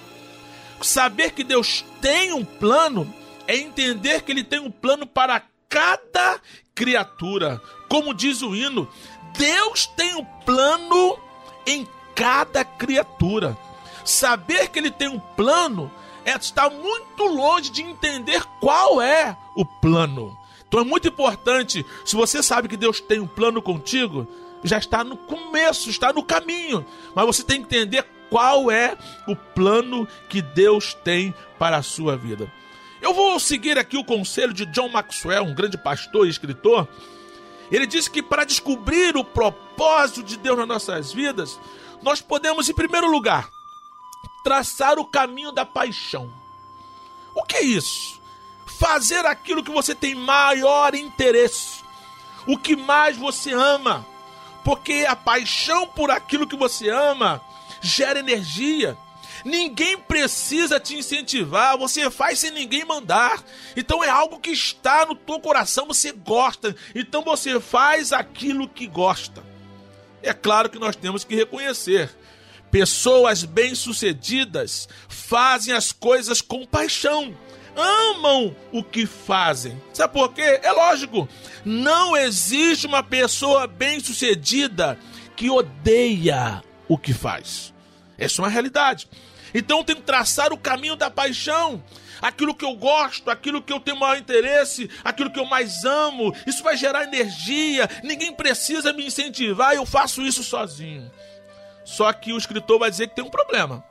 Saber 0.80 1.32
que 1.32 1.42
Deus 1.42 1.84
tem 2.00 2.32
um 2.32 2.44
plano 2.44 3.12
é 3.46 3.56
entender 3.56 4.22
que 4.22 4.32
Ele 4.32 4.44
tem 4.44 4.60
um 4.60 4.70
plano 4.70 5.06
para 5.06 5.42
cada 5.68 6.40
criatura. 6.74 7.60
Como 7.88 8.14
diz 8.14 8.42
o 8.42 8.54
hino, 8.54 8.88
Deus 9.36 9.86
tem 9.86 10.14
um 10.14 10.24
plano 10.44 11.18
em 11.66 11.86
cada 12.14 12.64
criatura. 12.64 13.56
Saber 14.04 14.68
que 14.68 14.78
Ele 14.78 14.90
tem 14.90 15.08
um 15.08 15.18
plano 15.18 15.90
é 16.24 16.36
estar 16.36 16.70
muito 16.70 17.24
longe 17.24 17.70
de 17.70 17.82
entender 17.82 18.42
qual 18.60 19.00
é 19.00 19.36
o 19.54 19.64
plano. 19.64 20.36
Então 20.66 20.80
é 20.80 20.84
muito 20.84 21.08
importante, 21.08 21.84
se 22.04 22.14
você 22.14 22.42
sabe 22.42 22.68
que 22.68 22.76
Deus 22.76 23.00
tem 23.00 23.18
um 23.18 23.26
plano 23.26 23.62
contigo, 23.62 24.28
já 24.64 24.78
está 24.78 25.04
no 25.04 25.16
começo, 25.16 25.90
está 25.90 26.12
no 26.12 26.22
caminho, 26.22 26.84
mas 27.14 27.26
você 27.26 27.42
tem 27.42 27.62
que 27.62 27.76
entender 27.76 28.04
qual 28.28 28.70
é 28.70 28.96
o 29.26 29.34
plano 29.34 30.06
que 30.28 30.42
Deus 30.42 30.94
tem 30.94 31.34
para 31.58 31.76
a 31.76 31.82
sua 31.82 32.16
vida. 32.16 32.50
Eu 33.00 33.14
vou 33.14 33.38
seguir 33.38 33.78
aqui 33.78 33.96
o 33.96 34.04
conselho 34.04 34.52
de 34.52 34.66
John 34.66 34.88
Maxwell, 34.88 35.44
um 35.44 35.54
grande 35.54 35.78
pastor 35.78 36.26
e 36.26 36.30
escritor. 36.30 36.88
Ele 37.70 37.86
disse 37.86 38.10
que 38.10 38.22
para 38.22 38.44
descobrir 38.44 39.16
o 39.16 39.24
propósito 39.24 40.22
de 40.22 40.36
Deus 40.36 40.58
nas 40.58 40.66
nossas 40.66 41.12
vidas, 41.12 41.58
nós 42.02 42.20
podemos, 42.20 42.68
em 42.68 42.74
primeiro 42.74 43.10
lugar, 43.10 43.48
traçar 44.42 44.98
o 44.98 45.04
caminho 45.04 45.52
da 45.52 45.64
paixão. 45.64 46.30
O 47.34 47.44
que 47.44 47.56
é 47.56 47.62
isso? 47.62 48.20
Fazer 48.66 49.24
aquilo 49.26 49.62
que 49.62 49.70
você 49.70 49.94
tem 49.94 50.14
maior 50.14 50.94
interesse, 50.94 51.82
o 52.46 52.56
que 52.56 52.74
mais 52.74 53.16
você 53.16 53.52
ama, 53.52 54.04
porque 54.64 55.06
a 55.08 55.16
paixão 55.16 55.86
por 55.86 56.10
aquilo 56.10 56.46
que 56.46 56.56
você 56.56 56.88
ama 56.88 57.40
gera 57.80 58.18
energia. 58.18 58.96
Ninguém 59.44 59.96
precisa 59.98 60.80
te 60.80 60.96
incentivar, 60.96 61.78
você 61.78 62.10
faz 62.10 62.40
sem 62.40 62.50
ninguém 62.50 62.84
mandar. 62.84 63.42
Então 63.76 64.02
é 64.02 64.08
algo 64.08 64.40
que 64.40 64.50
está 64.50 65.06
no 65.06 65.14
teu 65.14 65.38
coração, 65.40 65.86
você 65.86 66.12
gosta. 66.12 66.74
Então 66.94 67.22
você 67.22 67.60
faz 67.60 68.12
aquilo 68.12 68.68
que 68.68 68.86
gosta. 68.86 69.42
É 70.22 70.32
claro 70.32 70.68
que 70.68 70.78
nós 70.78 70.96
temos 70.96 71.24
que 71.24 71.34
reconhecer. 71.34 72.10
Pessoas 72.70 73.44
bem-sucedidas 73.44 74.88
fazem 75.08 75.72
as 75.72 75.92
coisas 75.92 76.42
com 76.42 76.66
paixão. 76.66 77.34
Amam 77.78 78.56
o 78.72 78.82
que 78.82 79.06
fazem. 79.06 79.80
Sabe 79.92 80.12
por 80.12 80.32
quê? 80.32 80.60
É 80.62 80.72
lógico. 80.72 81.28
Não 81.64 82.16
existe 82.16 82.86
uma 82.86 83.02
pessoa 83.04 83.68
bem-sucedida 83.68 84.98
que 85.36 85.48
odeia 85.48 86.60
o 86.88 86.98
que 86.98 87.14
faz. 87.14 87.72
Essa 88.18 88.40
é 88.40 88.44
uma 88.44 88.50
realidade. 88.50 89.08
Então 89.54 89.84
tem 89.84 89.94
que 89.94 90.02
traçar 90.02 90.52
o 90.52 90.58
caminho 90.58 90.96
da 90.96 91.08
paixão. 91.08 91.82
Aquilo 92.20 92.52
que 92.52 92.64
eu 92.64 92.74
gosto, 92.74 93.30
aquilo 93.30 93.62
que 93.62 93.72
eu 93.72 93.78
tenho 93.78 93.96
maior 93.96 94.18
interesse, 94.18 94.90
aquilo 95.04 95.30
que 95.30 95.38
eu 95.38 95.44
mais 95.44 95.84
amo. 95.84 96.34
Isso 96.46 96.64
vai 96.64 96.76
gerar 96.76 97.04
energia. 97.04 97.88
Ninguém 98.02 98.32
precisa 98.32 98.92
me 98.92 99.06
incentivar, 99.06 99.74
eu 99.74 99.86
faço 99.86 100.22
isso 100.22 100.42
sozinho. 100.42 101.08
Só 101.84 102.12
que 102.12 102.32
o 102.32 102.38
escritor 102.38 102.80
vai 102.80 102.90
dizer 102.90 103.06
que 103.06 103.14
tem 103.14 103.24
um 103.24 103.30
problema. 103.30 103.84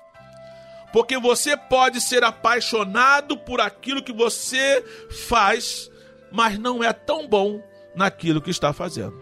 Porque 0.97 1.19
você 1.19 1.55
pode 1.55 2.01
ser 2.01 2.23
apaixonado 2.23 3.37
por 3.37 3.61
aquilo 3.61 4.01
que 4.01 4.11
você 4.11 4.83
faz, 5.27 5.91
mas 6.31 6.57
não 6.57 6.83
é 6.83 6.91
tão 6.91 7.27
bom 7.27 7.61
naquilo 7.93 8.41
que 8.41 8.49
está 8.49 8.73
fazendo. 8.73 9.13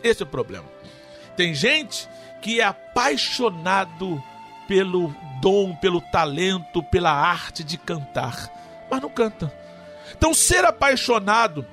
Esse 0.00 0.22
é 0.22 0.26
o 0.26 0.28
problema. 0.28 0.64
Tem 1.36 1.52
gente 1.52 2.08
que 2.40 2.60
é 2.60 2.64
apaixonado 2.64 4.22
pelo 4.68 5.12
dom, 5.40 5.74
pelo 5.74 6.00
talento, 6.00 6.84
pela 6.84 7.10
arte 7.10 7.64
de 7.64 7.78
cantar, 7.78 8.48
mas 8.88 9.02
não 9.02 9.10
canta. 9.10 9.52
Então, 10.16 10.32
ser 10.32 10.64
apaixonado 10.64 11.66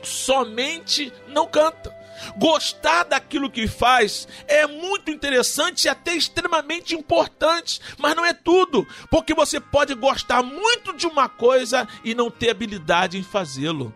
somente 0.00 1.12
não 1.26 1.48
canta. 1.48 1.92
Gostar 2.36 3.04
daquilo 3.04 3.50
que 3.50 3.66
faz 3.66 4.28
é 4.46 4.66
muito 4.66 5.10
interessante 5.10 5.84
e 5.84 5.88
até 5.88 6.14
extremamente 6.14 6.94
importante, 6.94 7.80
mas 7.98 8.14
não 8.14 8.24
é 8.24 8.32
tudo, 8.32 8.86
porque 9.10 9.34
você 9.34 9.58
pode 9.60 9.94
gostar 9.94 10.42
muito 10.42 10.92
de 10.94 11.06
uma 11.06 11.28
coisa 11.28 11.88
e 12.04 12.14
não 12.14 12.30
ter 12.30 12.50
habilidade 12.50 13.18
em 13.18 13.22
fazê-lo. 13.22 13.94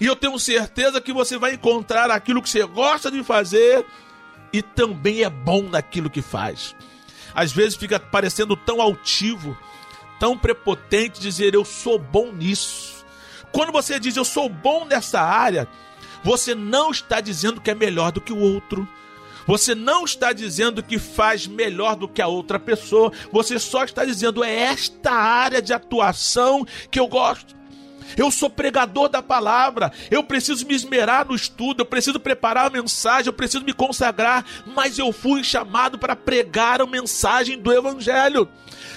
E 0.00 0.06
eu 0.06 0.16
tenho 0.16 0.38
certeza 0.38 1.00
que 1.00 1.12
você 1.12 1.38
vai 1.38 1.54
encontrar 1.54 2.10
aquilo 2.10 2.42
que 2.42 2.48
você 2.48 2.64
gosta 2.64 3.10
de 3.10 3.22
fazer 3.22 3.84
e 4.52 4.62
também 4.62 5.22
é 5.22 5.30
bom 5.30 5.62
naquilo 5.62 6.10
que 6.10 6.22
faz. 6.22 6.74
Às 7.34 7.52
vezes 7.52 7.76
fica 7.76 7.98
parecendo 7.98 8.56
tão 8.56 8.80
altivo, 8.80 9.56
tão 10.18 10.38
prepotente 10.38 11.20
dizer 11.20 11.54
eu 11.54 11.64
sou 11.64 11.98
bom 11.98 12.32
nisso. 12.32 13.04
Quando 13.50 13.72
você 13.72 13.98
diz 13.98 14.16
eu 14.16 14.24
sou 14.24 14.48
bom 14.48 14.84
nessa 14.84 15.20
área, 15.20 15.68
você 16.24 16.54
não 16.54 16.90
está 16.90 17.20
dizendo 17.20 17.60
que 17.60 17.70
é 17.70 17.74
melhor 17.74 18.10
do 18.10 18.20
que 18.20 18.32
o 18.32 18.40
outro. 18.40 18.88
Você 19.46 19.74
não 19.74 20.04
está 20.04 20.32
dizendo 20.32 20.82
que 20.82 20.98
faz 20.98 21.46
melhor 21.46 21.96
do 21.96 22.08
que 22.08 22.22
a 22.22 22.26
outra 22.26 22.58
pessoa. 22.58 23.12
Você 23.30 23.58
só 23.58 23.84
está 23.84 24.04
dizendo 24.04 24.42
é 24.42 24.50
esta 24.50 25.12
área 25.12 25.60
de 25.60 25.74
atuação 25.74 26.66
que 26.90 26.98
eu 26.98 27.06
gosto. 27.06 27.54
Eu 28.16 28.30
sou 28.30 28.48
pregador 28.48 29.08
da 29.08 29.22
palavra, 29.22 29.90
eu 30.10 30.22
preciso 30.22 30.66
me 30.66 30.74
esmerar 30.74 31.26
no 31.26 31.34
estudo, 31.34 31.80
eu 31.80 31.86
preciso 31.86 32.20
preparar 32.20 32.66
a 32.66 32.70
mensagem, 32.70 33.26
eu 33.26 33.32
preciso 33.32 33.64
me 33.64 33.72
consagrar, 33.72 34.44
mas 34.66 34.98
eu 34.98 35.10
fui 35.10 35.42
chamado 35.42 35.98
para 35.98 36.14
pregar 36.14 36.80
a 36.82 36.86
mensagem 36.86 37.58
do 37.58 37.72
Evangelho. 37.72 38.48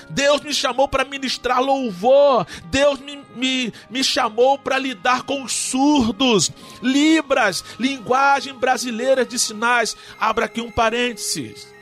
Deus 0.09 0.41
me 0.41 0.53
chamou 0.53 0.87
para 0.87 1.05
ministrar 1.05 1.61
louvor, 1.61 2.45
Deus 2.65 2.99
me, 2.99 3.19
me, 3.35 3.73
me 3.89 4.03
chamou 4.03 4.57
para 4.57 4.77
lidar 4.77 5.23
com 5.23 5.43
os 5.43 5.53
surdos, 5.53 6.51
Libras, 6.81 7.63
linguagem 7.79 8.53
brasileira 8.53 9.25
de 9.25 9.37
sinais. 9.37 9.95
Abra 10.19 10.45
aqui 10.45 10.61
um 10.61 10.71
parênteses. 10.71 11.76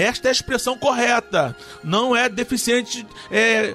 Esta 0.00 0.28
é 0.28 0.30
a 0.30 0.32
expressão 0.32 0.78
correta. 0.78 1.54
Não 1.84 2.16
é 2.16 2.26
deficiente 2.26 3.06
é, 3.30 3.74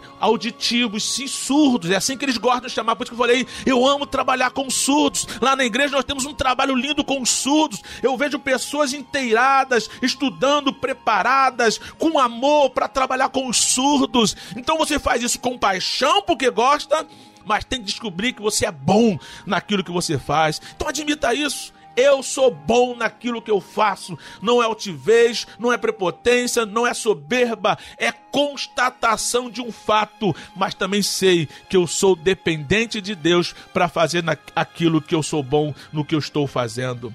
sim 0.99 1.27
surdos. 1.27 1.91
É 1.91 1.95
assim 1.95 2.17
que 2.17 2.25
eles 2.25 2.37
gostam 2.37 2.67
de 2.67 2.71
chamar. 2.71 2.95
Por 2.95 3.03
isso 3.03 3.11
que 3.11 3.15
eu 3.15 3.25
falei, 3.25 3.47
eu 3.63 3.85
amo 3.85 4.07
trabalhar 4.07 4.49
com 4.49 4.67
surdos. 4.67 5.27
Lá 5.39 5.55
na 5.55 5.63
igreja 5.63 5.95
nós 5.95 6.03
temos 6.03 6.25
um 6.25 6.33
trabalho 6.33 6.73
lindo 6.73 7.03
com 7.03 7.21
os 7.21 7.29
surdos. 7.29 7.79
Eu 8.01 8.17
vejo 8.17 8.39
pessoas 8.39 8.91
inteiradas, 8.91 9.87
estudando, 10.01 10.73
preparadas, 10.73 11.77
com 11.99 12.17
amor 12.17 12.71
para 12.71 12.87
trabalhar 12.87 13.29
com 13.29 13.47
os 13.47 13.57
surdos. 13.57 14.35
Então 14.55 14.79
você 14.79 14.97
faz 14.97 15.21
isso 15.21 15.39
com 15.39 15.59
paixão 15.59 16.23
porque 16.23 16.49
gosta, 16.49 17.05
mas 17.45 17.63
tem 17.63 17.79
que 17.79 17.85
descobrir 17.85 18.33
que 18.33 18.41
você 18.41 18.65
é 18.65 18.71
bom 18.71 19.19
naquilo 19.45 19.83
que 19.83 19.91
você 19.91 20.17
faz. 20.17 20.59
Então 20.75 20.87
admita 20.87 21.35
isso. 21.35 21.74
Eu 21.95 22.21
sou 22.21 22.51
bom 22.51 22.95
naquilo 22.95 23.41
que 23.41 23.51
eu 23.51 23.61
faço. 23.61 24.17
Não 24.41 24.61
é 24.61 24.65
altivez, 24.65 25.47
não 25.57 25.71
é 25.71 25.77
prepotência, 25.77 26.65
não 26.65 26.85
é 26.85 26.93
soberba, 26.93 27.77
é 27.97 28.11
constatação 28.11 29.49
de 29.49 29.61
um 29.61 29.71
fato. 29.71 30.35
Mas 30.55 30.73
também 30.73 31.01
sei 31.01 31.47
que 31.69 31.77
eu 31.77 31.87
sou 31.87 32.15
dependente 32.15 32.99
de 32.99 33.15
Deus 33.15 33.53
para 33.73 33.87
fazer 33.87 34.23
aquilo 34.55 35.01
que 35.01 35.15
eu 35.15 35.23
sou 35.23 35.41
bom 35.41 35.73
no 35.93 36.03
que 36.03 36.15
eu 36.15 36.19
estou 36.19 36.47
fazendo. 36.47 37.13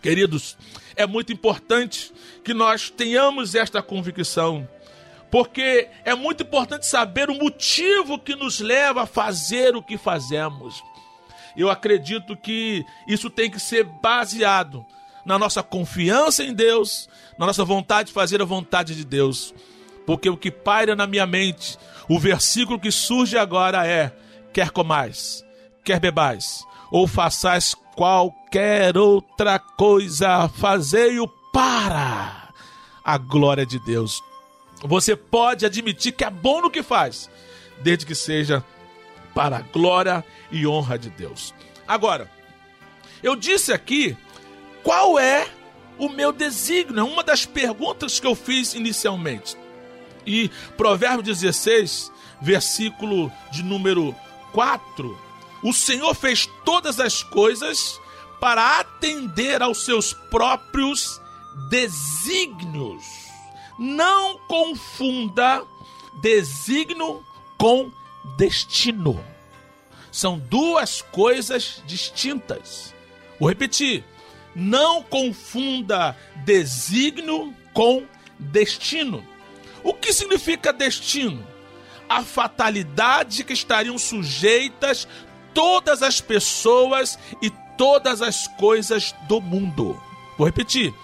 Queridos, 0.00 0.56
é 0.94 1.06
muito 1.06 1.32
importante 1.32 2.12
que 2.44 2.54
nós 2.54 2.88
tenhamos 2.90 3.54
esta 3.54 3.82
convicção. 3.82 4.66
Porque 5.30 5.88
é 6.04 6.14
muito 6.14 6.44
importante 6.44 6.86
saber 6.86 7.28
o 7.28 7.34
motivo 7.34 8.18
que 8.18 8.36
nos 8.36 8.60
leva 8.60 9.02
a 9.02 9.06
fazer 9.06 9.74
o 9.74 9.82
que 9.82 9.98
fazemos. 9.98 10.82
Eu 11.56 11.70
acredito 11.70 12.36
que 12.36 12.84
isso 13.08 13.30
tem 13.30 13.50
que 13.50 13.58
ser 13.58 13.84
baseado 13.84 14.84
na 15.24 15.38
nossa 15.38 15.62
confiança 15.62 16.44
em 16.44 16.52
Deus, 16.52 17.08
na 17.38 17.46
nossa 17.46 17.64
vontade 17.64 18.08
de 18.08 18.12
fazer 18.12 18.40
a 18.40 18.44
vontade 18.44 18.94
de 18.94 19.04
Deus. 19.04 19.54
Porque 20.06 20.30
o 20.30 20.36
que 20.36 20.50
paira 20.50 20.94
na 20.94 21.06
minha 21.06 21.26
mente, 21.26 21.76
o 22.08 22.18
versículo 22.18 22.78
que 22.78 22.92
surge 22.92 23.36
agora 23.36 23.86
é: 23.86 24.14
quer 24.52 24.70
comais, 24.70 25.44
quer 25.84 25.98
bebais, 25.98 26.64
ou 26.90 27.08
façais 27.08 27.74
qualquer 27.96 28.96
outra 28.96 29.58
coisa, 29.58 30.48
fazei-o 30.48 31.26
para 31.52 32.50
a 33.02 33.18
glória 33.18 33.66
de 33.66 33.78
Deus. 33.80 34.22
Você 34.82 35.16
pode 35.16 35.64
admitir 35.64 36.12
que 36.12 36.24
é 36.24 36.30
bom 36.30 36.60
no 36.60 36.70
que 36.70 36.82
faz, 36.82 37.30
desde 37.82 38.04
que 38.04 38.14
seja 38.14 38.62
para 39.36 39.58
a 39.58 39.60
glória 39.60 40.24
e 40.50 40.66
honra 40.66 40.98
de 40.98 41.10
Deus. 41.10 41.52
Agora, 41.86 42.30
eu 43.22 43.36
disse 43.36 43.70
aqui 43.70 44.16
qual 44.82 45.18
é 45.18 45.46
o 45.98 46.08
meu 46.08 46.32
desígnio, 46.32 47.00
é 47.00 47.02
uma 47.02 47.22
das 47.22 47.44
perguntas 47.44 48.18
que 48.18 48.26
eu 48.26 48.34
fiz 48.34 48.72
inicialmente. 48.72 49.54
E 50.26 50.50
Provérbios 50.78 51.38
16, 51.38 52.10
versículo 52.40 53.30
de 53.52 53.62
número 53.62 54.16
4, 54.52 55.18
o 55.62 55.70
Senhor 55.70 56.14
fez 56.14 56.48
todas 56.64 56.98
as 56.98 57.22
coisas 57.22 58.00
para 58.40 58.80
atender 58.80 59.60
aos 59.60 59.84
seus 59.84 60.14
próprios 60.14 61.20
desígnios. 61.68 63.04
Não 63.78 64.38
confunda 64.48 65.62
desígnio 66.22 67.22
com 67.58 67.90
destino. 68.36 69.22
São 70.10 70.38
duas 70.38 71.02
coisas 71.02 71.82
distintas. 71.86 72.94
Vou 73.38 73.48
repetir. 73.48 74.02
Não 74.54 75.02
confunda 75.02 76.16
desígnio 76.44 77.54
com 77.74 78.06
destino. 78.38 79.22
O 79.84 79.92
que 79.92 80.12
significa 80.12 80.72
destino? 80.72 81.46
A 82.08 82.22
fatalidade 82.22 83.44
que 83.44 83.52
estariam 83.52 83.98
sujeitas 83.98 85.06
todas 85.52 86.02
as 86.02 86.20
pessoas 86.20 87.18
e 87.42 87.50
todas 87.76 88.22
as 88.22 88.46
coisas 88.46 89.14
do 89.28 89.40
mundo. 89.40 90.00
Vou 90.36 90.46
repetir. 90.46 90.94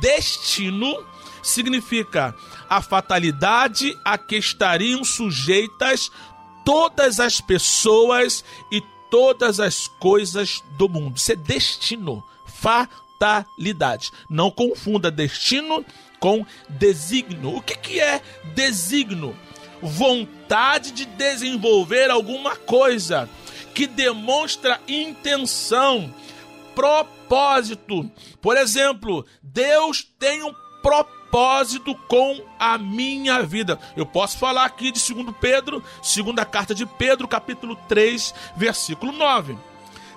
Destino 0.00 1.04
significa 1.42 2.34
a 2.68 2.80
fatalidade 2.80 3.96
a 4.04 4.16
que 4.16 4.36
estariam 4.36 5.04
sujeitas 5.04 6.10
todas 6.64 7.20
as 7.20 7.40
pessoas 7.40 8.44
e 8.70 8.80
todas 9.10 9.60
as 9.60 9.86
coisas 9.86 10.62
do 10.76 10.88
mundo. 10.88 11.16
Isso 11.16 11.32
é 11.32 11.36
destino, 11.36 12.24
fatalidade. 12.46 14.10
Não 14.28 14.50
confunda 14.50 15.10
destino 15.10 15.84
com 16.18 16.44
desígnio. 16.68 17.56
O 17.56 17.62
que, 17.62 17.76
que 17.76 18.00
é 18.00 18.22
desígnio? 18.54 19.36
Vontade 19.82 20.92
de 20.92 21.04
desenvolver 21.04 22.10
alguma 22.10 22.56
coisa 22.56 23.28
que 23.74 23.86
demonstra 23.86 24.80
intenção, 24.88 26.14
propósito. 26.74 28.10
Por 28.40 28.56
exemplo, 28.56 29.26
Deus 29.42 30.06
tem 30.18 30.42
um 30.42 30.54
propósito 30.82 31.23
com 31.94 32.40
a 32.58 32.78
minha 32.78 33.42
vida. 33.42 33.78
Eu 33.96 34.06
posso 34.06 34.38
falar 34.38 34.64
aqui 34.64 34.92
de 34.92 35.12
2 35.12 35.34
Pedro, 35.40 35.82
segunda 36.02 36.44
carta 36.44 36.74
de 36.74 36.86
Pedro, 36.86 37.26
capítulo 37.26 37.76
3, 37.88 38.34
versículo 38.56 39.12
9. 39.12 39.56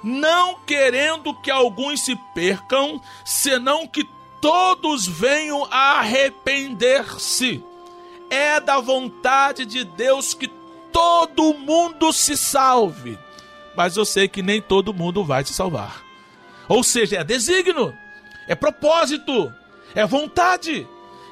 Não 0.03 0.59
querendo 0.65 1.33
que 1.33 1.49
alguns 1.49 2.01
se 2.01 2.15
percam, 2.33 3.01
senão 3.25 3.87
que 3.87 4.07
todos 4.41 5.07
venham 5.07 5.67
a 5.71 5.99
arrepender-se. 5.99 7.63
É 8.29 8.59
da 8.59 8.79
vontade 8.79 9.65
de 9.65 9.83
Deus 9.83 10.33
que 10.33 10.49
todo 10.91 11.53
mundo 11.53 12.11
se 12.13 12.35
salve. 12.35 13.17
Mas 13.75 13.95
eu 13.95 14.05
sei 14.05 14.27
que 14.27 14.41
nem 14.41 14.61
todo 14.61 14.93
mundo 14.93 15.23
vai 15.23 15.43
se 15.45 15.53
salvar. 15.53 16.01
Ou 16.67 16.83
seja, 16.83 17.17
é 17.17 17.23
desígnio, 17.23 17.95
é 18.47 18.55
propósito, 18.55 19.53
é 19.95 20.05
vontade. 20.05 20.87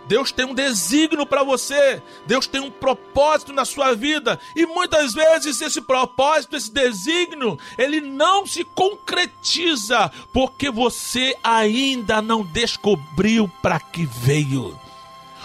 Deus 0.08 0.32
tem 0.32 0.46
um 0.46 0.54
desígnio 0.54 1.26
para 1.26 1.44
você, 1.44 2.02
Deus 2.26 2.48
tem 2.48 2.62
um 2.62 2.72
propósito 2.72 3.52
na 3.54 3.66
sua 3.66 3.94
vida, 3.96 4.40
e 4.56 4.66
muitas 4.66 5.14
vezes 5.14 5.62
esse 5.62 5.82
propósito, 5.82 6.56
esse 6.56 6.72
desígnio, 6.72 7.58
ele 7.78 8.02
não 8.02 8.46
se 8.46 8.64
concretiza 8.64 10.12
porque 10.32 10.70
você 10.70 11.36
ainda 11.44 12.22
não 12.22 12.44
descobriu 12.44 13.50
para 13.62 13.80
que 13.80 14.06
veio. 14.06 14.78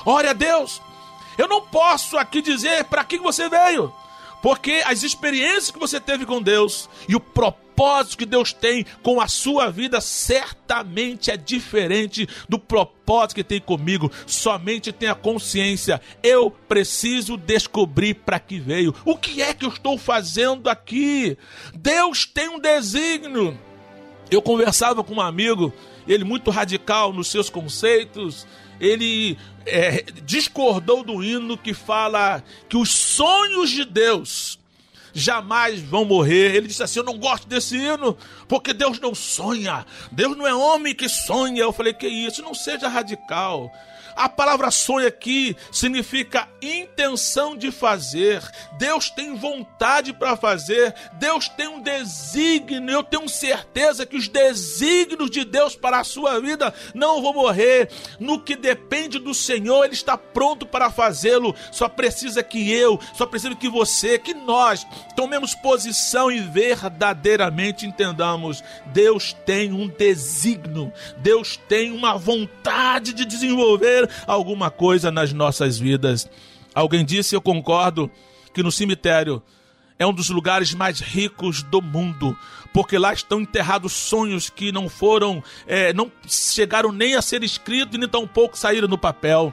Ore 0.05 0.29
a 0.29 0.33
Deus, 0.33 0.81
eu 1.37 1.49
não 1.49 1.61
posso 1.63 2.19
aqui 2.19 2.43
dizer 2.43 2.85
para 2.85 3.05
que 3.05 3.19
você 3.19 3.49
veio, 3.49 3.93
porque 4.43 4.83
as 4.87 5.03
experiências 5.03 5.71
que 5.71 5.79
você 5.79 6.01
teve 6.01 6.25
com 6.25 6.41
Deus 6.41 6.89
e 7.09 7.15
o 7.15 7.21
propósito 7.21 8.19
que 8.19 8.27
Deus 8.27 8.53
tem 8.53 8.85
com 9.03 9.21
a 9.21 9.29
sua 9.29 9.71
vida 9.71 10.01
certamente 10.01 11.31
é 11.31 11.37
diferente 11.37 12.29
do 12.49 12.59
propósito 12.59 13.37
que 13.37 13.45
tem 13.45 13.61
comigo. 13.61 14.11
Somente 14.27 14.93
tenha 14.93 15.15
consciência. 15.15 16.01
Eu 16.23 16.51
preciso 16.51 17.37
descobrir 17.37 18.15
para 18.15 18.39
que 18.39 18.59
veio. 18.59 18.95
O 19.05 19.17
que 19.17 19.41
é 19.41 19.55
que 19.55 19.65
eu 19.65 19.71
estou 19.71 19.97
fazendo 19.97 20.69
aqui? 20.69 21.39
Deus 21.75 22.27
tem 22.27 22.49
um 22.49 22.59
desígnio. 22.59 23.59
Eu 24.31 24.41
conversava 24.41 25.03
com 25.03 25.15
um 25.15 25.21
amigo, 25.21 25.73
ele 26.07 26.23
muito 26.23 26.51
radical 26.51 27.13
nos 27.13 27.29
seus 27.29 27.51
conceitos, 27.51 28.47
ele 28.81 29.37
é, 29.67 30.03
discordou 30.25 31.05
do 31.05 31.23
hino 31.23 31.57
que 31.57 31.75
fala 31.75 32.43
que 32.69 32.77
os 32.77 32.91
sonhos 32.91 33.71
de 33.71 33.85
Deus 33.85 34.59
jamais 35.13 35.81
vão 35.81 36.05
morrer. 36.05 36.55
Ele 36.55 36.69
disse 36.69 36.83
assim: 36.83 37.01
Eu 37.01 37.05
não 37.05 37.19
gosto 37.19 37.47
desse 37.47 37.77
hino, 37.77 38.17
porque 38.49 38.73
Deus 38.73 38.99
não 39.01 39.15
sonha. 39.15 39.85
Deus 40.11 40.37
não 40.37 40.47
é 40.47 40.55
homem 40.55 40.95
que 40.95 41.09
sonha. 41.09 41.63
Eu 41.63 41.73
falei: 41.73 41.93
Que 41.93 42.09
isso? 42.09 42.43
Não 42.43 42.55
seja 42.55 42.89
radical. 42.89 43.71
A 44.15 44.29
palavra 44.29 44.71
sonho 44.71 45.07
aqui 45.07 45.57
significa 45.71 46.49
intenção 46.61 47.57
de 47.57 47.71
fazer. 47.71 48.43
Deus 48.79 49.11
tem 49.11 49.35
vontade 49.35 50.13
para 50.13 50.37
fazer. 50.37 50.95
Deus 51.15 51.49
tem 51.49 51.69
um 51.69 51.81
desígnio. 51.81 52.91
Eu 52.91 53.03
tenho 53.03 53.29
certeza 53.29 54.07
que 54.07 54.17
os 54.17 54.29
desígnios 54.29 55.31
de 55.31 55.45
Deus 55.45 55.77
para 55.77 56.01
a 56.01 56.05
sua 56.05 56.41
vida 56.41 56.73
não 56.95 57.23
vão 57.23 57.33
morrer. 57.33 57.91
No 58.19 58.41
que 58.41 58.57
depende 58.57 59.19
do 59.19 59.35
Senhor, 59.35 59.85
Ele 59.85 59.95
está 59.95 60.17
pronto 60.17 60.67
para 60.67 60.91
fazê-lo. 60.91 61.55
Só 61.73 61.89
precisa 61.89 62.43
que 62.43 62.73
eu, 62.73 63.01
só 63.15 63.27
precisa 63.27 63.55
que 63.55 63.69
você, 63.69 64.19
que 64.19 64.35
nós 64.35 64.87
tomemos 65.17 65.55
posição 65.55 66.31
e 66.31 66.41
verdadeiramente 66.41 67.87
entendamos: 67.87 68.63
Deus 68.87 69.33
tem 69.45 69.73
um 69.73 69.89
desígnio. 69.89 70.93
Deus 71.19 71.59
tem 71.69 71.93
uma 71.93 72.17
vontade 72.17 73.13
de 73.13 73.25
desenvolver 73.25 74.00
alguma 74.27 74.71
coisa 74.71 75.11
nas 75.11 75.33
nossas 75.33 75.79
vidas. 75.79 76.29
Alguém 76.75 77.05
disse, 77.05 77.35
eu 77.35 77.41
concordo, 77.41 78.11
que 78.53 78.63
no 78.63 78.73
cemitério 78.73 79.43
é 79.99 80.07
um 80.07 80.13
dos 80.13 80.31
lugares 80.31 80.73
mais 80.73 81.01
ricos 81.01 81.63
do 81.63 81.83
mundo, 81.83 82.37
porque 82.73 82.97
lá 82.97 83.13
estão 83.13 83.41
enterrados 83.41 83.93
sonhos 83.93 84.49
que 84.49 84.73
não 84.73 84.89
foram, 84.89 85.43
é, 85.67 85.93
não 85.93 86.11
chegaram 86.27 86.91
nem 86.91 87.17
a 87.17 87.23
ser 87.23 87.45
escritos 87.45 87.95
e 87.95 87.99
nem 87.99 88.09
tampouco 88.09 88.57
saíram 88.57 88.89
no 88.89 88.97
papel. 88.97 89.53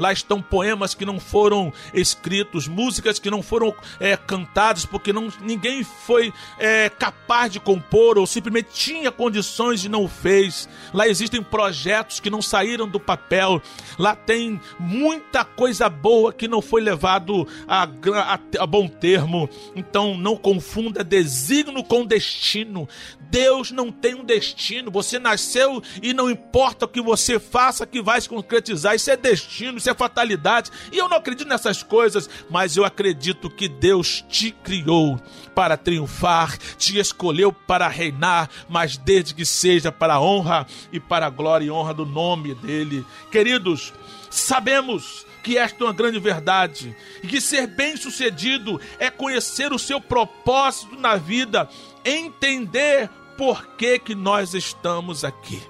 Lá 0.00 0.12
estão 0.12 0.40
poemas 0.40 0.94
que 0.94 1.04
não 1.04 1.20
foram 1.20 1.70
escritos, 1.92 2.66
músicas 2.66 3.18
que 3.18 3.30
não 3.30 3.42
foram 3.42 3.74
é, 4.00 4.16
cantadas, 4.16 4.86
porque 4.86 5.12
não, 5.12 5.28
ninguém 5.42 5.84
foi 5.84 6.32
é, 6.58 6.88
capaz 6.88 7.52
de 7.52 7.60
compor 7.60 8.16
ou 8.16 8.26
simplesmente 8.26 8.70
tinha 8.72 9.12
condições 9.12 9.84
e 9.84 9.90
não 9.90 10.08
fez. 10.08 10.66
Lá 10.94 11.06
existem 11.06 11.42
projetos 11.42 12.18
que 12.18 12.30
não 12.30 12.40
saíram 12.40 12.88
do 12.88 12.98
papel. 12.98 13.60
Lá 13.98 14.16
tem 14.16 14.58
muita 14.78 15.44
coisa 15.44 15.86
boa 15.90 16.32
que 16.32 16.48
não 16.48 16.62
foi 16.62 16.80
levado 16.80 17.46
a, 17.68 17.82
a, 17.84 18.38
a 18.60 18.66
bom 18.66 18.88
termo. 18.88 19.50
Então 19.76 20.16
não 20.16 20.34
confunda 20.34 21.04
desígnio 21.04 21.84
com 21.84 22.06
destino. 22.06 22.88
Deus 23.30 23.70
não 23.70 23.92
tem 23.92 24.14
um 24.14 24.24
destino. 24.24 24.90
Você 24.90 25.18
nasceu 25.18 25.82
e 26.02 26.14
não 26.14 26.30
importa 26.30 26.86
o 26.86 26.88
que 26.88 27.00
você 27.00 27.38
faça 27.38 27.86
que 27.86 28.02
vai 28.02 28.20
se 28.20 28.28
concretizar. 28.28 28.94
Isso 28.94 29.10
é 29.10 29.16
destino, 29.16 29.78
isso 29.78 29.89
é 29.89 29.89
fatalidade. 29.94 30.70
E 30.92 30.98
eu 30.98 31.08
não 31.08 31.16
acredito 31.16 31.48
nessas 31.48 31.82
coisas, 31.82 32.28
mas 32.48 32.76
eu 32.76 32.84
acredito 32.84 33.50
que 33.50 33.68
Deus 33.68 34.24
te 34.28 34.50
criou 34.50 35.20
para 35.54 35.76
triunfar, 35.76 36.56
te 36.76 36.98
escolheu 36.98 37.52
para 37.52 37.88
reinar, 37.88 38.48
mas 38.68 38.96
desde 38.96 39.34
que 39.34 39.44
seja 39.44 39.90
para 39.92 40.14
a 40.14 40.20
honra 40.20 40.66
e 40.92 41.00
para 41.00 41.26
a 41.26 41.30
glória 41.30 41.66
e 41.66 41.70
honra 41.70 41.94
do 41.94 42.06
nome 42.06 42.54
dele. 42.54 43.04
Queridos, 43.30 43.92
sabemos 44.30 45.26
que 45.42 45.56
esta 45.56 45.82
é 45.82 45.86
uma 45.86 45.92
grande 45.92 46.18
verdade 46.18 46.94
e 47.22 47.26
que 47.26 47.40
ser 47.40 47.66
bem-sucedido 47.66 48.80
é 48.98 49.10
conhecer 49.10 49.72
o 49.72 49.78
seu 49.78 50.00
propósito 50.00 50.96
na 50.96 51.16
vida, 51.16 51.68
entender 52.04 53.08
por 53.36 53.66
que, 53.76 53.98
que 53.98 54.14
nós 54.14 54.54
estamos 54.54 55.24
aqui. 55.24 55.62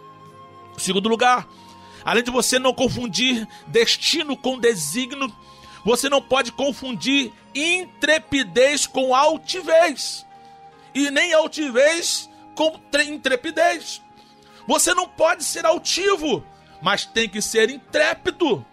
Segundo 0.77 1.09
lugar, 1.09 1.47
além 2.11 2.25
de 2.25 2.31
você 2.33 2.59
não 2.59 2.75
confundir 2.75 3.47
destino 3.69 4.37
com 4.37 4.59
desígnio, 4.59 5.33
você 5.85 6.09
não 6.09 6.21
pode 6.21 6.51
confundir 6.51 7.33
intrepidez 7.55 8.85
com 8.85 9.15
altivez, 9.15 10.27
e 10.93 11.09
nem 11.09 11.33
altivez 11.33 12.29
com 12.57 12.71
tre- 12.91 13.05
intrepidez. 13.05 14.03
Você 14.67 14.93
não 14.93 15.09
pode 15.09 15.45
ser 15.45 15.65
altivo, 15.65 16.45
mas 16.83 17.07
tem 17.07 17.29
que 17.29 17.41
ser 17.41 17.71
intrépido. 17.71 18.67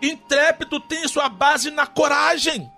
Intrépido 0.00 0.80
tem 0.80 1.06
sua 1.06 1.28
base 1.28 1.70
na 1.70 1.86
coragem. 1.86 2.72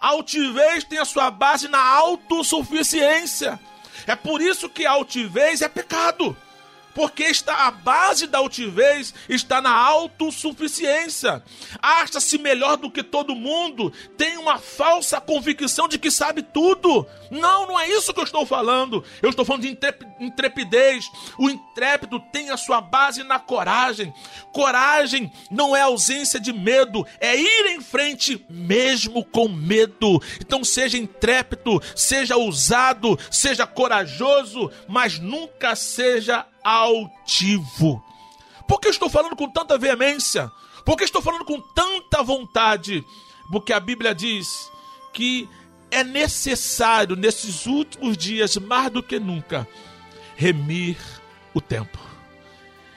Altivez 0.00 0.84
tem 0.84 1.00
a 1.00 1.04
sua 1.04 1.28
base 1.28 1.66
na 1.66 1.84
autossuficiência. 1.84 3.58
É 4.06 4.14
por 4.14 4.40
isso 4.40 4.68
que 4.68 4.86
altivez 4.86 5.60
é 5.60 5.68
pecado. 5.68 6.36
Porque 6.94 7.24
está 7.24 7.66
a 7.66 7.70
base 7.70 8.26
da 8.26 8.38
altivez 8.38 9.14
está 9.28 9.60
na 9.60 9.70
autossuficiência. 9.72 11.42
Acha-se 11.80 12.38
melhor 12.38 12.76
do 12.76 12.90
que 12.90 13.02
todo 13.02 13.34
mundo, 13.34 13.92
tem 14.16 14.36
uma 14.36 14.58
falsa 14.58 15.20
convicção 15.20 15.88
de 15.88 15.98
que 15.98 16.10
sabe 16.10 16.42
tudo. 16.42 17.06
Não, 17.30 17.66
não 17.66 17.78
é 17.78 17.88
isso 17.88 18.12
que 18.12 18.20
eu 18.20 18.24
estou 18.24 18.44
falando. 18.44 19.04
Eu 19.22 19.30
estou 19.30 19.44
falando 19.44 19.62
de 19.62 19.70
intrep- 19.70 20.02
intrepidez. 20.18 21.04
O 21.38 21.48
intrépido 21.48 22.20
tem 22.32 22.50
a 22.50 22.56
sua 22.56 22.80
base 22.80 23.22
na 23.22 23.38
coragem. 23.38 24.12
Coragem 24.52 25.30
não 25.50 25.76
é 25.76 25.82
ausência 25.82 26.40
de 26.40 26.52
medo, 26.52 27.06
é 27.20 27.36
ir 27.36 27.66
em 27.66 27.80
frente 27.80 28.44
mesmo 28.48 29.24
com 29.24 29.48
medo. 29.48 30.20
Então 30.40 30.64
seja 30.64 30.98
intrépido, 30.98 31.80
seja 31.94 32.36
ousado, 32.36 33.18
seja 33.30 33.66
corajoso, 33.66 34.70
mas 34.88 35.18
nunca 35.18 35.76
seja 35.76 36.46
altivo. 36.64 38.02
Por 38.66 38.80
que 38.80 38.88
eu 38.88 38.92
estou 38.92 39.10
falando 39.10 39.36
com 39.36 39.48
tanta 39.48 39.76
veemência? 39.78 40.50
Por 40.84 40.96
que 40.96 41.04
estou 41.04 41.22
falando 41.22 41.44
com 41.44 41.60
tanta 41.60 42.22
vontade? 42.22 43.04
Porque 43.50 43.72
a 43.72 43.80
Bíblia 43.80 44.14
diz 44.14 44.70
que 45.12 45.48
é 45.90 46.04
necessário, 46.04 47.16
nesses 47.16 47.66
últimos 47.66 48.16
dias, 48.16 48.56
mais 48.56 48.90
do 48.90 49.02
que 49.02 49.18
nunca, 49.18 49.66
remir 50.36 50.96
o 51.52 51.60
tempo. 51.60 51.98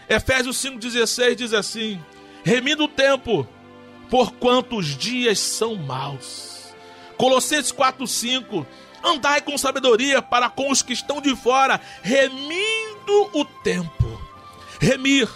Efésios 0.08 0.58
5,16 0.58 1.36
diz 1.36 1.54
assim: 1.54 2.00
remindo 2.44 2.84
o 2.84 2.88
tempo, 2.88 3.48
porquanto 4.10 4.78
os 4.78 4.98
dias 4.98 5.40
são 5.40 5.76
maus. 5.76 6.74
Colossenses 7.18 7.72
4,5: 7.72 8.66
andai 9.04 9.42
com 9.42 9.58
sabedoria 9.58 10.22
para 10.22 10.50
com 10.50 10.72
os 10.72 10.82
que 10.82 10.94
estão 10.94 11.20
de 11.20 11.36
fora, 11.36 11.82
remindo 13.04 13.30
o 13.34 13.46
tempo. 13.46 14.22
Remir 14.80 15.30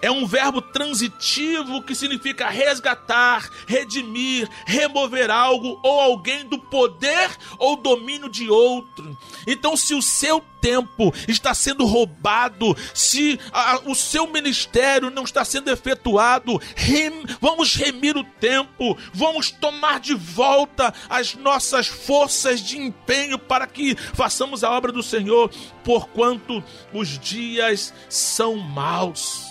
é 0.00 0.10
um 0.10 0.26
verbo 0.26 0.60
transitivo 0.62 1.82
que 1.82 1.94
significa 1.94 2.48
resgatar, 2.48 3.48
redimir, 3.66 4.48
remover 4.66 5.30
algo 5.30 5.78
ou 5.82 6.00
alguém 6.00 6.46
do 6.46 6.58
poder 6.58 7.30
ou 7.58 7.76
domínio 7.76 8.28
de 8.28 8.48
outro. 8.50 9.16
Então, 9.46 9.76
se 9.76 9.94
o 9.94 10.02
seu 10.02 10.42
tempo 10.60 11.14
está 11.28 11.54
sendo 11.54 11.84
roubado, 11.86 12.76
se 12.92 13.38
a- 13.52 13.80
o 13.86 13.94
seu 13.94 14.26
ministério 14.26 15.08
não 15.10 15.22
está 15.22 15.44
sendo 15.44 15.70
efetuado, 15.70 16.60
rem- 16.74 17.24
vamos 17.40 17.74
remir 17.74 18.16
o 18.16 18.24
tempo, 18.24 18.98
vamos 19.14 19.50
tomar 19.52 20.00
de 20.00 20.14
volta 20.14 20.92
as 21.08 21.34
nossas 21.34 21.86
forças 21.86 22.60
de 22.60 22.76
empenho 22.76 23.38
para 23.38 23.66
que 23.66 23.94
façamos 24.14 24.64
a 24.64 24.70
obra 24.70 24.90
do 24.90 25.02
Senhor, 25.02 25.48
porquanto 25.84 26.62
os 26.92 27.18
dias 27.18 27.94
são 28.08 28.56
maus. 28.56 29.47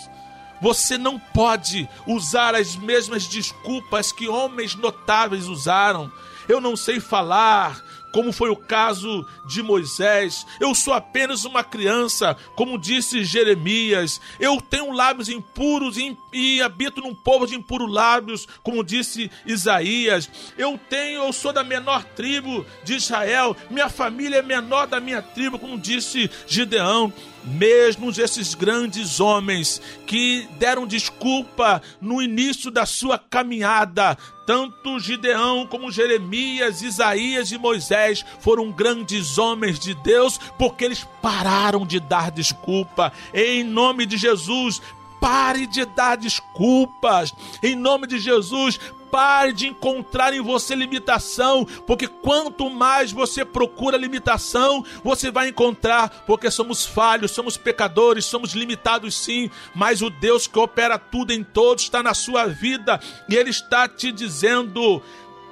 Você 0.60 0.98
não 0.98 1.18
pode 1.18 1.88
usar 2.06 2.54
as 2.54 2.76
mesmas 2.76 3.26
desculpas 3.26 4.12
que 4.12 4.28
homens 4.28 4.74
notáveis 4.74 5.46
usaram. 5.46 6.10
Eu 6.48 6.60
não 6.60 6.76
sei 6.76 6.98
falar, 6.98 7.82
como 8.12 8.32
foi 8.32 8.50
o 8.50 8.56
caso 8.56 9.26
de 9.46 9.62
Moisés. 9.62 10.46
Eu 10.60 10.74
sou 10.74 10.92
apenas 10.94 11.44
uma 11.44 11.62
criança, 11.62 12.36
como 12.54 12.78
disse 12.78 13.24
Jeremias. 13.24 14.20
Eu 14.40 14.60
tenho 14.60 14.92
lábios 14.92 15.28
impuros 15.28 15.96
e, 15.96 16.16
e 16.32 16.62
habito 16.62 17.00
num 17.00 17.14
povo 17.14 17.46
de 17.46 17.54
impuros 17.54 17.92
lábios, 17.92 18.46
como 18.62 18.84
disse 18.84 19.30
Isaías. 19.46 20.28
Eu 20.56 20.78
tenho, 20.88 21.24
eu 21.24 21.32
sou 21.32 21.52
da 21.52 21.62
menor 21.62 22.02
tribo 22.04 22.64
de 22.82 22.94
Israel. 22.94 23.56
Minha 23.70 23.88
família 23.88 24.38
é 24.38 24.42
menor 24.42 24.86
da 24.86 25.00
minha 25.00 25.22
tribo, 25.22 25.58
como 25.58 25.78
disse 25.78 26.30
Gideão. 26.46 27.12
Mesmo 27.48 28.10
esses 28.10 28.54
grandes 28.54 29.20
homens 29.20 29.80
que 30.06 30.46
deram 30.58 30.86
desculpa 30.86 31.80
no 32.00 32.20
início 32.20 32.70
da 32.70 32.84
sua 32.84 33.18
caminhada, 33.18 34.16
tanto 34.46 34.98
Gideão 34.98 35.66
como 35.66 35.90
Jeremias, 35.90 36.82
Isaías 36.82 37.52
e 37.52 37.58
Moisés 37.58 38.24
foram 38.40 38.70
grandes 38.70 39.36
homens 39.38 39.78
de 39.78 39.94
Deus 39.94 40.38
porque 40.58 40.84
eles 40.84 41.06
pararam 41.20 41.86
de 41.86 42.00
dar 42.00 42.30
desculpa. 42.30 43.12
Em 43.34 43.62
nome 43.62 44.06
de 44.06 44.16
Jesus, 44.16 44.80
pare 45.20 45.66
de 45.66 45.84
dar 45.84 46.16
desculpas. 46.16 47.34
Em 47.62 47.74
nome 47.74 48.06
de 48.06 48.18
Jesus, 48.18 48.78
Pare 49.10 49.52
de 49.52 49.66
encontrar 49.66 50.34
em 50.34 50.42
você 50.42 50.74
limitação, 50.74 51.66
porque 51.86 52.06
quanto 52.06 52.68
mais 52.68 53.10
você 53.10 53.42
procura 53.42 53.96
limitação, 53.96 54.84
você 55.02 55.30
vai 55.30 55.48
encontrar, 55.48 56.24
porque 56.26 56.50
somos 56.50 56.84
falhos, 56.84 57.30
somos 57.30 57.56
pecadores, 57.56 58.26
somos 58.26 58.52
limitados 58.52 59.16
sim, 59.16 59.50
mas 59.74 60.02
o 60.02 60.10
Deus 60.10 60.46
que 60.46 60.58
opera 60.58 60.98
tudo 60.98 61.32
em 61.32 61.42
todos 61.42 61.84
está 61.84 62.02
na 62.02 62.12
sua 62.12 62.46
vida 62.46 63.00
e 63.28 63.34
Ele 63.34 63.48
está 63.48 63.88
te 63.88 64.12
dizendo: 64.12 65.02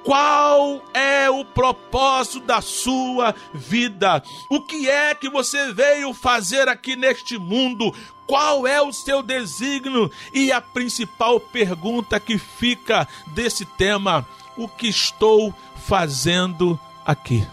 qual 0.07 0.81
é 0.93 1.29
o 1.29 1.43
propósito 1.43 2.39
da 2.39 2.61
sua 2.61 3.35
vida? 3.53 4.23
O 4.49 4.61
que 4.61 4.87
é 4.87 5.13
que 5.13 5.29
você 5.29 5.73
veio 5.73 6.13
fazer 6.13 6.69
aqui 6.69 6.95
neste 6.95 7.37
mundo? 7.37 7.93
Qual 8.25 8.65
é 8.65 8.81
o 8.81 8.93
seu 8.93 9.21
desígnio? 9.21 10.09
E 10.33 10.49
a 10.49 10.61
principal 10.61 11.41
pergunta 11.41 12.21
que 12.21 12.37
fica 12.37 13.05
desse 13.33 13.65
tema: 13.65 14.25
o 14.55 14.65
que 14.65 14.87
estou 14.87 15.53
fazendo 15.75 16.79
aqui? 17.05 17.45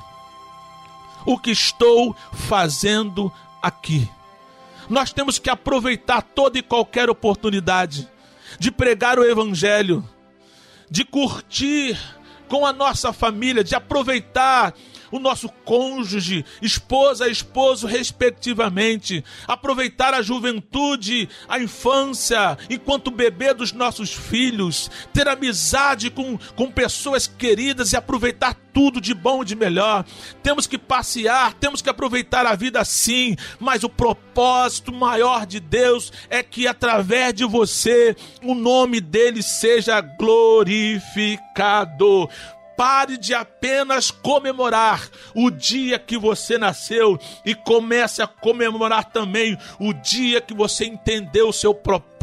O 1.26 1.36
que 1.36 1.50
estou 1.50 2.14
fazendo 2.32 3.32
aqui? 3.60 4.08
Nós 4.88 5.12
temos 5.12 5.40
que 5.40 5.50
aproveitar 5.50 6.22
toda 6.22 6.56
e 6.56 6.62
qualquer 6.62 7.10
oportunidade 7.10 8.08
de 8.60 8.70
pregar 8.70 9.18
o 9.18 9.24
Evangelho, 9.24 10.08
de 10.88 11.04
curtir 11.04 11.98
com 12.54 12.64
a 12.64 12.72
nossa 12.72 13.12
família, 13.12 13.64
de 13.64 13.74
aproveitar 13.74 14.72
o 15.10 15.18
nosso 15.18 15.48
cônjuge, 15.64 16.44
esposa, 16.60 17.28
esposo, 17.28 17.86
respectivamente, 17.86 19.24
aproveitar 19.46 20.14
a 20.14 20.22
juventude, 20.22 21.28
a 21.48 21.58
infância, 21.58 22.56
enquanto 22.68 23.10
bebê 23.10 23.54
dos 23.54 23.72
nossos 23.72 24.12
filhos, 24.12 24.90
ter 25.12 25.28
amizade 25.28 26.10
com, 26.10 26.38
com 26.56 26.70
pessoas 26.70 27.26
queridas 27.26 27.92
e 27.92 27.96
aproveitar 27.96 28.54
tudo 28.74 29.00
de 29.00 29.14
bom 29.14 29.42
e 29.42 29.46
de 29.46 29.54
melhor. 29.54 30.04
Temos 30.42 30.66
que 30.66 30.76
passear, 30.76 31.54
temos 31.54 31.80
que 31.80 31.88
aproveitar 31.88 32.44
a 32.44 32.56
vida 32.56 32.84
sim, 32.84 33.36
mas 33.60 33.84
o 33.84 33.88
propósito 33.88 34.92
maior 34.92 35.46
de 35.46 35.60
Deus 35.60 36.12
é 36.28 36.42
que 36.42 36.66
através 36.66 37.32
de 37.32 37.44
você 37.44 38.16
o 38.42 38.54
nome 38.54 39.00
dele 39.00 39.42
seja 39.42 40.00
glorificado. 40.00 41.08
Pare 42.76 43.16
de 43.16 43.34
apenas 43.34 44.10
comemorar 44.10 45.08
o 45.34 45.50
dia 45.50 45.98
que 45.98 46.18
você 46.18 46.58
nasceu 46.58 47.18
e 47.44 47.54
comece 47.54 48.22
a 48.22 48.26
comemorar 48.26 49.04
também 49.10 49.56
o 49.78 49.92
dia 49.92 50.40
que 50.40 50.54
você 50.54 50.84
entendeu 50.84 51.48
o 51.48 51.52
seu 51.52 51.74
propósito 51.74 52.13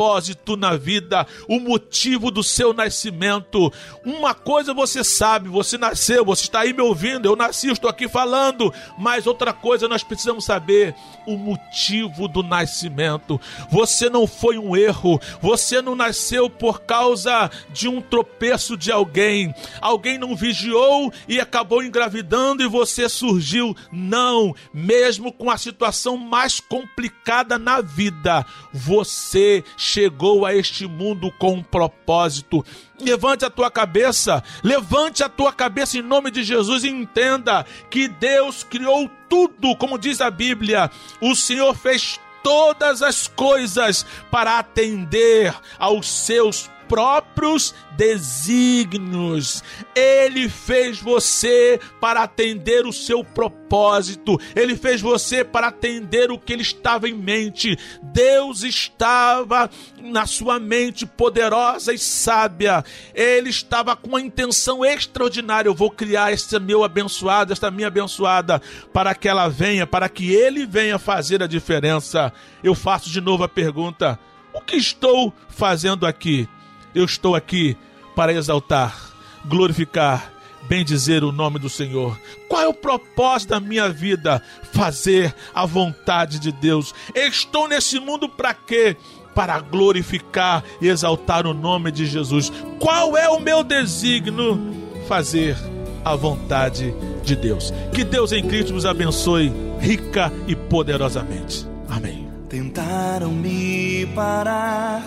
na 0.57 0.75
vida, 0.75 1.25
o 1.47 1.59
motivo 1.59 2.31
do 2.31 2.43
seu 2.43 2.73
nascimento. 2.73 3.71
Uma 4.03 4.33
coisa 4.33 4.73
você 4.73 5.03
sabe, 5.03 5.49
você 5.49 5.77
nasceu, 5.77 6.25
você 6.25 6.43
está 6.43 6.61
aí 6.61 6.73
me 6.73 6.81
ouvindo, 6.81 7.25
eu 7.25 7.35
nasci, 7.35 7.67
estou 7.67 7.89
aqui 7.89 8.07
falando, 8.07 8.73
mas 8.97 9.27
outra 9.27 9.53
coisa 9.53 9.87
nós 9.87 10.03
precisamos 10.03 10.45
saber 10.45 10.95
o 11.25 11.37
motivo 11.37 12.27
do 12.27 12.43
nascimento. 12.43 13.39
Você 13.69 14.09
não 14.09 14.25
foi 14.27 14.57
um 14.57 14.75
erro, 14.75 15.19
você 15.41 15.81
não 15.81 15.95
nasceu 15.95 16.49
por 16.49 16.81
causa 16.81 17.49
de 17.69 17.87
um 17.87 18.01
tropeço 18.01 18.75
de 18.75 18.91
alguém. 18.91 19.53
Alguém 19.79 20.17
não 20.17 20.35
vigiou 20.35 21.11
e 21.27 21.39
acabou 21.39 21.83
engravidando 21.83 22.63
e 22.63 22.67
você 22.67 23.07
surgiu. 23.07 23.75
Não, 23.91 24.55
mesmo 24.73 25.31
com 25.31 25.49
a 25.49 25.57
situação 25.57 26.17
mais 26.17 26.59
complicada 26.59 27.57
na 27.57 27.81
vida, 27.81 28.45
você 28.73 29.63
a 30.45 30.55
este 30.55 30.87
mundo 30.87 31.31
com 31.37 31.55
um 31.55 31.63
propósito. 31.63 32.65
Levante 32.99 33.43
a 33.45 33.49
tua 33.49 33.69
cabeça, 33.69 34.43
levante 34.63 35.23
a 35.23 35.29
tua 35.29 35.51
cabeça 35.51 35.97
em 35.97 36.01
nome 36.01 36.31
de 36.31 36.43
Jesus 36.43 36.83
e 36.83 36.89
entenda 36.89 37.65
que 37.89 38.07
Deus 38.07 38.63
criou 38.63 39.09
tudo, 39.29 39.75
como 39.75 39.97
diz 39.97 40.21
a 40.21 40.29
Bíblia. 40.29 40.89
O 41.19 41.35
Senhor 41.35 41.75
fez 41.75 42.19
todas 42.43 43.01
as 43.01 43.27
coisas 43.27 44.05
para 44.29 44.59
atender 44.59 45.53
aos 45.77 46.07
seus 46.07 46.69
próprios 46.91 47.73
desígnios. 47.95 49.63
Ele 49.95 50.49
fez 50.49 50.99
você 50.99 51.79
para 52.01 52.23
atender 52.23 52.85
o 52.85 52.91
seu 52.91 53.23
propósito. 53.23 54.37
Ele 54.53 54.75
fez 54.75 54.99
você 54.99 55.41
para 55.41 55.67
atender 55.67 56.29
o 56.31 56.37
que 56.37 56.51
ele 56.51 56.63
estava 56.63 57.07
em 57.07 57.13
mente. 57.13 57.79
Deus 58.03 58.63
estava 58.63 59.69
na 60.01 60.25
sua 60.25 60.59
mente 60.59 61.05
poderosa 61.05 61.93
e 61.93 61.97
sábia. 61.97 62.83
Ele 63.15 63.49
estava 63.49 63.95
com 63.95 64.09
uma 64.09 64.19
intenção 64.19 64.83
extraordinária. 64.83 65.69
Eu 65.69 65.75
vou 65.75 65.91
criar 65.91 66.33
este 66.33 66.59
meu 66.59 66.83
abençoado, 66.83 67.53
esta 67.53 67.71
minha 67.71 67.87
abençoada, 67.87 68.61
para 68.91 69.15
que 69.15 69.29
ela 69.29 69.47
venha, 69.47 69.87
para 69.87 70.09
que 70.09 70.33
ele 70.33 70.65
venha 70.65 70.99
fazer 70.99 71.41
a 71.41 71.47
diferença. 71.47 72.33
Eu 72.61 72.75
faço 72.75 73.09
de 73.09 73.21
novo 73.21 73.45
a 73.45 73.49
pergunta: 73.49 74.19
o 74.53 74.59
que 74.59 74.75
estou 74.75 75.33
fazendo 75.47 76.05
aqui? 76.05 76.49
Eu 76.93 77.05
estou 77.05 77.35
aqui 77.35 77.77
para 78.15 78.33
exaltar, 78.33 79.11
glorificar, 79.45 80.31
bendizer 80.67 81.23
o 81.23 81.31
nome 81.31 81.59
do 81.59 81.69
Senhor. 81.69 82.19
Qual 82.47 82.61
é 82.61 82.67
o 82.67 82.73
propósito 82.73 83.49
da 83.49 83.59
minha 83.59 83.89
vida? 83.89 84.41
Fazer 84.71 85.33
a 85.53 85.65
vontade 85.65 86.39
de 86.39 86.51
Deus. 86.51 86.93
Estou 87.15 87.67
nesse 87.67 87.99
mundo 87.99 88.27
para 88.29 88.53
quê? 88.53 88.95
Para 89.33 89.59
glorificar 89.59 90.63
e 90.81 90.87
exaltar 90.87 91.47
o 91.47 91.53
nome 91.53 91.91
de 91.91 92.05
Jesus. 92.05 92.51
Qual 92.79 93.15
é 93.15 93.29
o 93.29 93.39
meu 93.39 93.63
desígnio? 93.63 94.59
Fazer 95.07 95.57
a 96.03 96.15
vontade 96.15 96.93
de 97.23 97.35
Deus. 97.35 97.73
Que 97.93 98.03
Deus 98.03 98.31
em 98.31 98.45
Cristo 98.45 98.73
nos 98.73 98.85
abençoe 98.85 99.51
rica 99.79 100.31
e 100.47 100.55
poderosamente. 100.55 101.67
Amém. 101.89 102.27
Tentaram 102.49 103.31
me 103.31 104.05
parar 104.13 105.01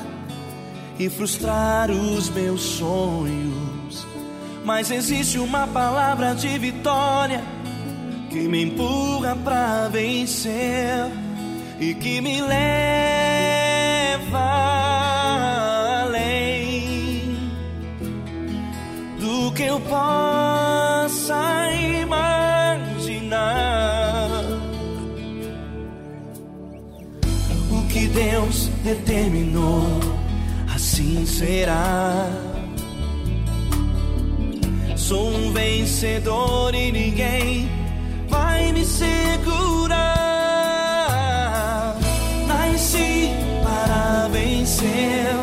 e 0.99 1.09
frustrar 1.09 1.91
os 1.91 2.31
meus 2.31 2.61
sonhos, 2.61 4.07
Mas 4.65 4.91
existe 4.91 5.39
uma 5.39 5.67
palavra 5.67 6.35
de 6.35 6.59
vitória 6.59 7.43
que 8.31 8.49
me 8.49 8.63
empurra 8.63 9.37
pra 9.37 9.89
vencer 9.89 11.07
e 11.79 11.93
que 11.95 12.21
me 12.21 12.41
leva 12.41 12.59
além 16.03 17.37
do 19.21 19.53
que 19.53 19.65
eu 19.65 19.79
possa 19.81 21.37
imaginar. 22.03 23.45
O 27.71 27.87
que 27.89 28.09
Deus 28.09 28.71
determinou, 28.83 29.94
será. 31.27 32.29
Sou 34.97 35.29
um 35.29 35.53
vencedor 35.53 36.75
e 36.75 36.91
ninguém 36.91 37.69
vai 38.29 38.73
me 38.73 38.85
segurar. 38.85 39.95
Nasci 42.47 43.31
para 43.63 44.29
vencer 44.29 45.37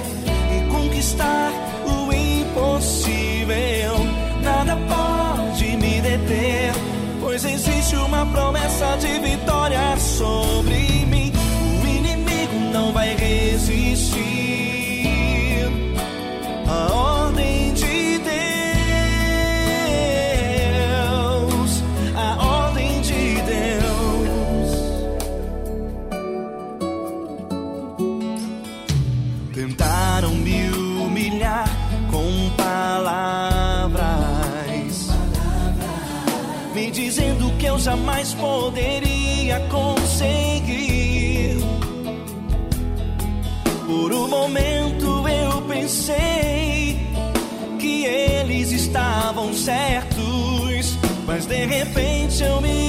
e 0.55 0.71
conquistar 0.71 1.51
o 1.85 2.11
impossível. 2.11 3.95
Nada 4.43 4.75
pode 4.75 5.77
me 5.77 6.01
deter, 6.01 6.73
pois 7.21 7.45
existe 7.45 7.95
uma 7.95 8.25
promessa 8.25 8.97
de 8.97 9.19
vitória 9.19 9.95
sobre 9.97 10.50
jamais 37.91 38.33
poderia 38.35 39.59
conseguir. 39.69 41.57
Por 43.85 44.13
um 44.13 44.29
momento 44.29 45.27
eu 45.27 45.61
pensei 45.63 46.97
que 47.77 48.05
eles 48.05 48.71
estavam 48.71 49.53
certos, 49.53 50.97
mas 51.27 51.45
de 51.45 51.65
repente 51.65 52.41
eu 52.41 52.61
me 52.61 52.80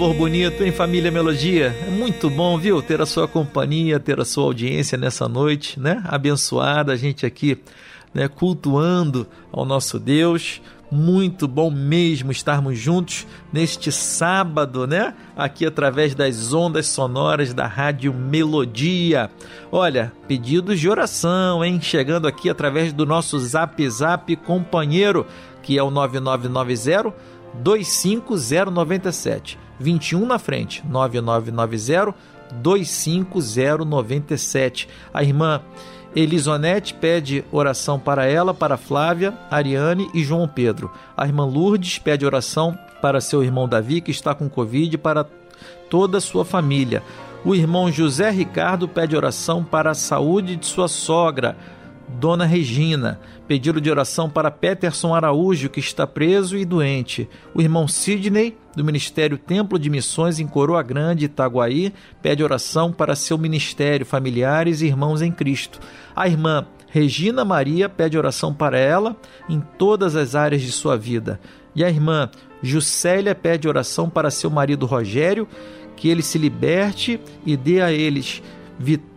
louvor 0.00 0.16
bonito, 0.16 0.64
hein, 0.64 0.72
família 0.72 1.10
Melodia? 1.10 1.76
É 1.86 1.90
muito 1.90 2.30
bom, 2.30 2.56
viu? 2.56 2.80
Ter 2.80 3.02
a 3.02 3.06
sua 3.06 3.28
companhia, 3.28 4.00
ter 4.00 4.18
a 4.18 4.24
sua 4.24 4.44
audiência 4.44 4.96
nessa 4.96 5.28
noite, 5.28 5.78
né? 5.78 6.02
Abençoada, 6.06 6.94
a 6.94 6.96
gente 6.96 7.26
aqui, 7.26 7.58
né, 8.14 8.26
cultuando 8.26 9.26
ao 9.52 9.66
nosso 9.66 9.98
Deus. 9.98 10.62
Muito 10.90 11.46
bom 11.46 11.70
mesmo 11.70 12.32
estarmos 12.32 12.78
juntos 12.78 13.26
neste 13.52 13.92
sábado, 13.92 14.86
né? 14.86 15.12
Aqui 15.36 15.66
através 15.66 16.14
das 16.14 16.54
ondas 16.54 16.86
sonoras 16.86 17.52
da 17.52 17.66
Rádio 17.66 18.14
Melodia. 18.14 19.30
Olha, 19.70 20.14
pedidos 20.26 20.80
de 20.80 20.88
oração, 20.88 21.62
hein? 21.62 21.78
Chegando 21.78 22.26
aqui 22.26 22.48
através 22.48 22.90
do 22.94 23.04
nosso 23.04 23.38
Zap 23.38 23.86
Zap 23.90 24.34
companheiro, 24.36 25.26
que 25.62 25.76
é 25.76 25.82
o 25.82 25.90
9990 25.90 27.14
25097. 27.54 29.58
21 29.78 30.26
na 30.26 30.38
frente, 30.38 30.84
9990 30.86 32.14
25097. 32.52 34.88
A 35.12 35.22
irmã 35.22 35.60
Elisonete 36.14 36.94
pede 36.94 37.44
oração 37.52 37.98
para 37.98 38.26
ela, 38.26 38.52
para 38.52 38.76
Flávia, 38.76 39.32
Ariane 39.50 40.10
e 40.12 40.22
João 40.24 40.48
Pedro. 40.48 40.90
A 41.16 41.26
irmã 41.26 41.44
Lourdes 41.44 41.98
pede 41.98 42.26
oração 42.26 42.76
para 43.00 43.20
seu 43.20 43.44
irmão 43.44 43.68
Davi, 43.68 44.00
que 44.00 44.10
está 44.10 44.34
com 44.34 44.50
Covid, 44.50 44.94
e 44.94 44.98
para 44.98 45.24
toda 45.88 46.18
a 46.18 46.20
sua 46.20 46.44
família. 46.44 47.02
O 47.44 47.54
irmão 47.54 47.90
José 47.90 48.28
Ricardo 48.30 48.88
pede 48.88 49.16
oração 49.16 49.64
para 49.64 49.92
a 49.92 49.94
saúde 49.94 50.56
de 50.56 50.66
sua 50.66 50.88
sogra, 50.88 51.56
Dona 52.18 52.44
Regina. 52.44 53.20
Pedido 53.46 53.80
de 53.80 53.90
oração 53.90 54.28
para 54.28 54.50
Peterson 54.50 55.14
Araújo, 55.14 55.68
que 55.68 55.80
está 55.80 56.06
preso 56.06 56.56
e 56.56 56.64
doente. 56.64 57.28
O 57.54 57.60
irmão 57.60 57.86
Sidney, 57.86 58.56
do 58.74 58.84
Ministério 58.84 59.38
Templo 59.38 59.78
de 59.78 59.90
Missões 59.90 60.38
em 60.38 60.46
Coroa 60.46 60.82
Grande, 60.82 61.26
Itaguaí, 61.26 61.92
pede 62.22 62.42
oração 62.42 62.92
para 62.92 63.14
seu 63.14 63.36
ministério, 63.38 64.06
familiares 64.06 64.80
e 64.80 64.86
irmãos 64.86 65.22
em 65.22 65.32
Cristo. 65.32 65.78
A 66.14 66.26
irmã 66.28 66.66
Regina 66.88 67.44
Maria 67.44 67.88
pede 67.88 68.18
oração 68.18 68.52
para 68.52 68.78
ela 68.78 69.16
em 69.48 69.60
todas 69.78 70.16
as 70.16 70.34
áreas 70.34 70.62
de 70.62 70.72
sua 70.72 70.96
vida. 70.96 71.40
E 71.74 71.84
a 71.84 71.88
irmã 71.88 72.28
Juscelia 72.62 73.34
pede 73.34 73.68
oração 73.68 74.10
para 74.10 74.30
seu 74.30 74.50
marido 74.50 74.86
Rogério, 74.86 75.46
que 75.96 76.08
ele 76.08 76.22
se 76.22 76.38
liberte 76.38 77.20
e 77.46 77.56
dê 77.56 77.80
a 77.80 77.92
eles 77.92 78.42
vitória 78.78 79.09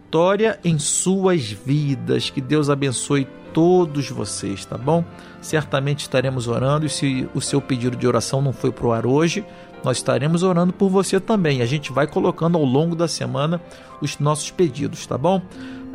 em 0.64 0.78
suas 0.78 1.52
vidas. 1.52 2.30
Que 2.30 2.40
Deus 2.40 2.70
abençoe 2.70 3.28
todos 3.52 4.10
vocês, 4.12 4.64
tá 4.64 4.78
bom? 4.78 5.04
Certamente 5.42 6.02
estaremos 6.02 6.48
orando 6.48 6.86
e 6.86 6.90
se 6.90 7.28
o 7.34 7.42
seu 7.42 7.60
pedido 7.60 7.98
de 7.98 8.08
oração 8.08 8.42
não 8.42 8.54
foi 8.54 8.72
pro 8.72 8.92
ar 8.92 9.08
hoje, 9.08 9.44
nós 9.84 9.98
estaremos 9.98 10.44
orando 10.44 10.72
por 10.72 10.88
você 10.88 11.20
também. 11.20 11.62
A 11.62 11.66
gente 11.66 11.92
vai 11.92 12.06
colocando 12.06 12.60
ao 12.60 12.64
longo 12.64 12.96
da 12.96 13.08
semana 13.08 13.60
os 14.02 14.20
nossos 14.20 14.52
pedidos, 14.52 15.08
tá 15.08 15.18
bom? 15.18 15.42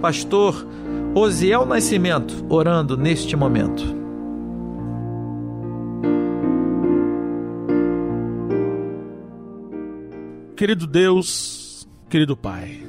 Pastor 0.00 0.66
Osiel 1.14 1.64
Nascimento, 1.64 2.44
orando 2.48 2.96
neste 2.96 3.36
momento. 3.36 3.96
Querido 10.56 10.88
Deus, 10.88 11.88
querido 12.08 12.36
Pai, 12.36 12.87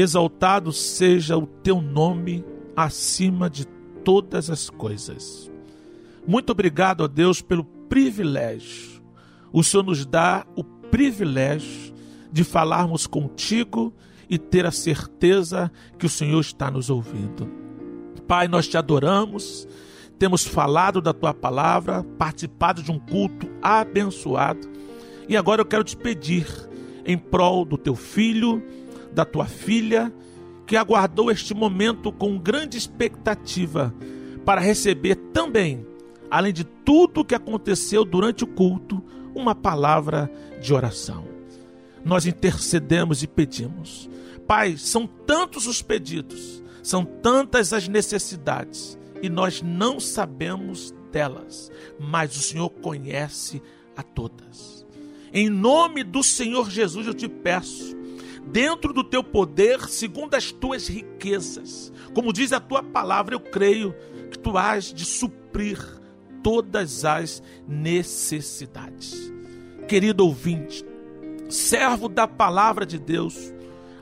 exaltado 0.00 0.72
seja 0.72 1.38
o 1.38 1.46
teu 1.46 1.80
nome 1.80 2.44
acima 2.76 3.48
de 3.48 3.64
todas 4.04 4.50
as 4.50 4.68
coisas. 4.68 5.50
Muito 6.26 6.50
obrigado 6.50 7.02
a 7.02 7.06
Deus 7.06 7.40
pelo 7.40 7.64
privilégio. 7.64 9.02
O 9.50 9.64
Senhor 9.64 9.82
nos 9.82 10.04
dá 10.04 10.46
o 10.54 10.62
privilégio 10.62 11.94
de 12.30 12.44
falarmos 12.44 13.06
contigo 13.06 13.94
e 14.28 14.38
ter 14.38 14.66
a 14.66 14.70
certeza 14.70 15.72
que 15.98 16.04
o 16.04 16.10
Senhor 16.10 16.40
está 16.40 16.70
nos 16.70 16.90
ouvindo. 16.90 17.48
Pai, 18.28 18.48
nós 18.48 18.68
te 18.68 18.76
adoramos, 18.76 19.66
temos 20.18 20.44
falado 20.44 21.00
da 21.00 21.14
tua 21.14 21.32
palavra, 21.32 22.04
participado 22.18 22.82
de 22.82 22.90
um 22.90 22.98
culto 22.98 23.48
abençoado. 23.62 24.68
E 25.26 25.36
agora 25.36 25.62
eu 25.62 25.66
quero 25.66 25.84
te 25.84 25.96
pedir, 25.96 26.46
em 27.04 27.16
prol 27.16 27.64
do 27.64 27.78
teu 27.78 27.94
filho, 27.94 28.62
da 29.16 29.24
tua 29.24 29.46
filha, 29.46 30.12
que 30.66 30.76
aguardou 30.76 31.30
este 31.30 31.54
momento 31.54 32.12
com 32.12 32.38
grande 32.38 32.76
expectativa 32.76 33.94
para 34.44 34.60
receber 34.60 35.14
também, 35.32 35.86
além 36.30 36.52
de 36.52 36.64
tudo 36.64 37.24
que 37.24 37.34
aconteceu 37.34 38.04
durante 38.04 38.44
o 38.44 38.46
culto, 38.46 39.02
uma 39.34 39.54
palavra 39.54 40.30
de 40.60 40.74
oração. 40.74 41.26
Nós 42.04 42.26
intercedemos 42.26 43.22
e 43.22 43.26
pedimos. 43.26 44.10
Pai, 44.46 44.76
são 44.76 45.06
tantos 45.06 45.66
os 45.66 45.80
pedidos, 45.80 46.62
são 46.82 47.02
tantas 47.02 47.72
as 47.72 47.88
necessidades 47.88 48.98
e 49.22 49.30
nós 49.30 49.62
não 49.62 49.98
sabemos 49.98 50.94
delas, 51.10 51.72
mas 51.98 52.36
o 52.36 52.42
Senhor 52.42 52.68
conhece 52.68 53.62
a 53.96 54.02
todas. 54.02 54.84
Em 55.32 55.48
nome 55.48 56.04
do 56.04 56.22
Senhor 56.22 56.70
Jesus 56.70 57.06
eu 57.06 57.14
te 57.14 57.28
peço, 57.28 57.95
dentro 58.46 58.92
do 58.92 59.02
teu 59.02 59.22
poder, 59.22 59.88
segundo 59.88 60.34
as 60.34 60.52
tuas 60.52 60.88
riquezas, 60.88 61.92
como 62.14 62.32
diz 62.32 62.52
a 62.52 62.60
tua 62.60 62.82
palavra, 62.82 63.34
eu 63.34 63.40
creio 63.40 63.94
que 64.30 64.38
tu 64.38 64.56
has 64.56 64.92
de 64.92 65.04
suprir 65.04 65.78
todas 66.42 67.04
as 67.04 67.42
necessidades. 67.66 69.32
Querido 69.88 70.24
ouvinte, 70.24 70.84
servo 71.48 72.08
da 72.08 72.26
palavra 72.26 72.86
de 72.86 72.98
Deus, 72.98 73.52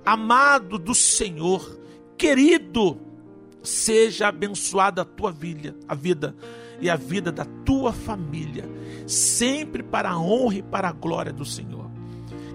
amado 0.05 0.79
do 0.79 0.95
Senhor, 0.95 1.79
querido, 2.17 2.99
seja 3.63 4.29
abençoada 4.29 5.03
a 5.03 5.05
tua 5.05 5.33
vida, 5.33 5.75
a 5.89 5.95
vida 5.95 6.37
e 6.81 6.91
a 6.91 6.97
vida 6.97 7.33
da 7.33 7.45
tua 7.65 7.93
família, 7.93 8.69
sempre 9.07 9.83
para 9.83 10.11
a 10.11 10.19
honra 10.19 10.57
e 10.57 10.63
para 10.63 10.89
a 10.89 10.93
glória 10.93 11.33
do 11.33 11.45
Senhor. 11.45 11.94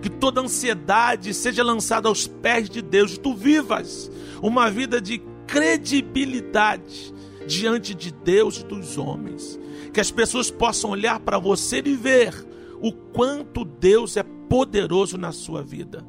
Que 0.01 0.09
toda 0.09 0.41
ansiedade 0.41 1.33
seja 1.33 1.63
lançada 1.63 2.07
aos 2.07 2.27
pés 2.27 2.69
de 2.69 2.81
Deus, 2.81 3.17
tu 3.17 3.33
vivas 3.33 4.11
uma 4.41 4.69
vida 4.69 5.01
de 5.01 5.21
credibilidade 5.45 7.13
diante 7.47 7.93
de 7.95 8.11
Deus 8.11 8.59
e 8.59 8.63
dos 8.63 8.97
homens. 8.97 9.59
Que 9.93 9.99
as 9.99 10.11
pessoas 10.11 10.51
possam 10.51 10.91
olhar 10.91 11.19
para 11.19 11.39
você 11.39 11.81
e 11.83 11.95
ver 11.95 12.33
o 12.81 12.91
quanto 12.91 13.65
Deus 13.65 14.15
é 14.15 14.23
poderoso 14.23 15.17
na 15.17 15.31
sua 15.31 15.61
vida. 15.63 16.05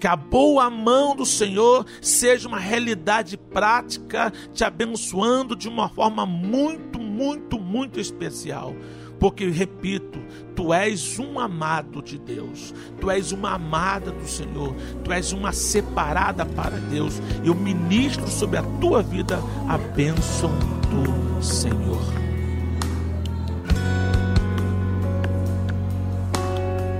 Que 0.00 0.06
a 0.06 0.14
boa 0.14 0.70
mão 0.70 1.16
do 1.16 1.26
Senhor 1.26 1.84
seja 2.00 2.46
uma 2.46 2.58
realidade 2.58 3.36
prática, 3.36 4.32
te 4.54 4.62
abençoando 4.62 5.56
de 5.56 5.68
uma 5.68 5.88
forma 5.88 6.24
muito, 6.24 7.00
muito, 7.00 7.58
muito 7.58 7.98
especial. 7.98 8.74
Porque, 9.18 9.48
repito, 9.48 10.18
tu 10.54 10.72
és 10.72 11.18
um 11.18 11.38
amado 11.38 12.02
de 12.02 12.18
Deus, 12.18 12.74
tu 13.00 13.10
és 13.10 13.32
uma 13.32 13.52
amada 13.52 14.10
do 14.10 14.26
Senhor, 14.26 14.74
tu 15.02 15.12
és 15.12 15.32
uma 15.32 15.52
separada 15.52 16.46
para 16.46 16.76
Deus. 16.76 17.20
Eu 17.44 17.54
ministro 17.54 18.28
sobre 18.28 18.58
a 18.58 18.62
tua 18.80 19.02
vida 19.02 19.38
a 19.68 19.76
bênção 19.78 20.50
do 20.90 21.42
Senhor. 21.42 22.27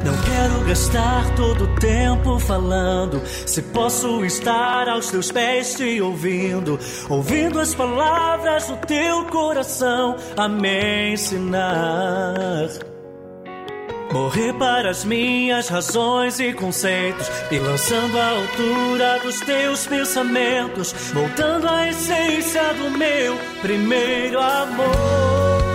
Não 0.05 0.17
quero 0.23 0.65
gastar 0.67 1.35
todo 1.35 1.65
o 1.65 1.75
tempo 1.77 2.39
falando. 2.39 3.21
Se 3.27 3.63
posso 3.63 4.25
estar 4.25 4.89
aos 4.89 5.11
teus 5.11 5.33
pés 5.33 5.75
te 5.75 6.01
ouvindo, 6.01 6.79
ouvindo 7.09 7.61
as 7.61 7.75
palavras 7.75 8.67
do 8.67 8.77
teu 8.77 9.25
coração 9.27 10.17
a 10.37 10.49
me 10.49 11.13
ensinar. 11.13 12.69
Morrer 14.13 14.55
para 14.55 14.91
as 14.91 15.05
minhas 15.05 15.69
razões 15.69 16.41
e 16.41 16.55
conceitos, 16.55 17.31
e 17.51 17.59
lançando 17.59 18.19
à 18.19 18.31
altura 18.31 19.19
dos 19.23 19.39
teus 19.41 19.87
pensamentos, 19.87 20.95
voltando 21.13 21.69
à 21.69 21.89
essência 21.89 22.73
do 22.75 22.91
meu 22.91 23.37
primeiro 23.61 24.41
amor. 24.41 25.68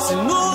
Voz. 0.00 0.08
Se 0.08 0.49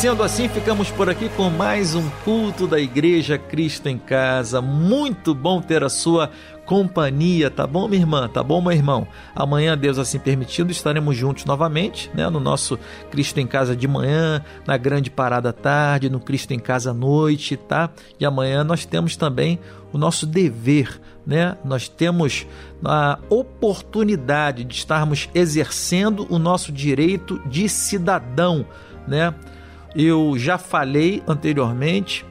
sendo 0.00 0.22
assim, 0.22 0.48
ficamos 0.48 0.90
por 0.90 1.10
aqui 1.10 1.28
com 1.28 1.50
mais 1.50 1.94
um 1.94 2.08
culto 2.24 2.66
da 2.66 2.80
Igreja 2.80 3.36
Cristo 3.36 3.86
em 3.86 3.98
Casa. 3.98 4.58
Muito 4.62 5.34
bom 5.34 5.60
ter 5.60 5.84
a 5.84 5.90
sua 5.90 6.30
companhia, 6.64 7.50
tá 7.50 7.66
bom, 7.66 7.86
minha 7.86 8.00
irmã? 8.00 8.26
Tá 8.26 8.42
bom, 8.42 8.62
meu 8.62 8.72
irmão? 8.72 9.06
Amanhã, 9.34 9.76
Deus 9.76 9.98
assim 9.98 10.18
permitindo, 10.18 10.72
estaremos 10.72 11.14
juntos 11.14 11.44
novamente, 11.44 12.10
né? 12.14 12.30
No 12.30 12.40
nosso 12.40 12.78
Cristo 13.10 13.40
em 13.40 13.46
Casa 13.46 13.76
de 13.76 13.86
manhã, 13.86 14.42
na 14.66 14.78
grande 14.78 15.10
parada 15.10 15.50
à 15.50 15.52
tarde, 15.52 16.08
no 16.08 16.18
Cristo 16.18 16.52
em 16.54 16.58
Casa 16.58 16.92
à 16.92 16.94
noite, 16.94 17.58
tá? 17.58 17.90
E 18.18 18.24
amanhã 18.24 18.64
nós 18.64 18.86
temos 18.86 19.16
também 19.16 19.60
o 19.92 19.98
nosso 19.98 20.24
dever, 20.24 20.98
né? 21.26 21.58
Nós 21.62 21.90
temos 21.90 22.46
a 22.82 23.18
oportunidade 23.28 24.64
de 24.64 24.74
estarmos 24.74 25.28
exercendo 25.34 26.26
o 26.30 26.38
nosso 26.38 26.72
direito 26.72 27.38
de 27.46 27.68
cidadão, 27.68 28.64
né? 29.06 29.34
Eu 29.94 30.34
já 30.36 30.56
falei 30.56 31.22
anteriormente 31.26 32.24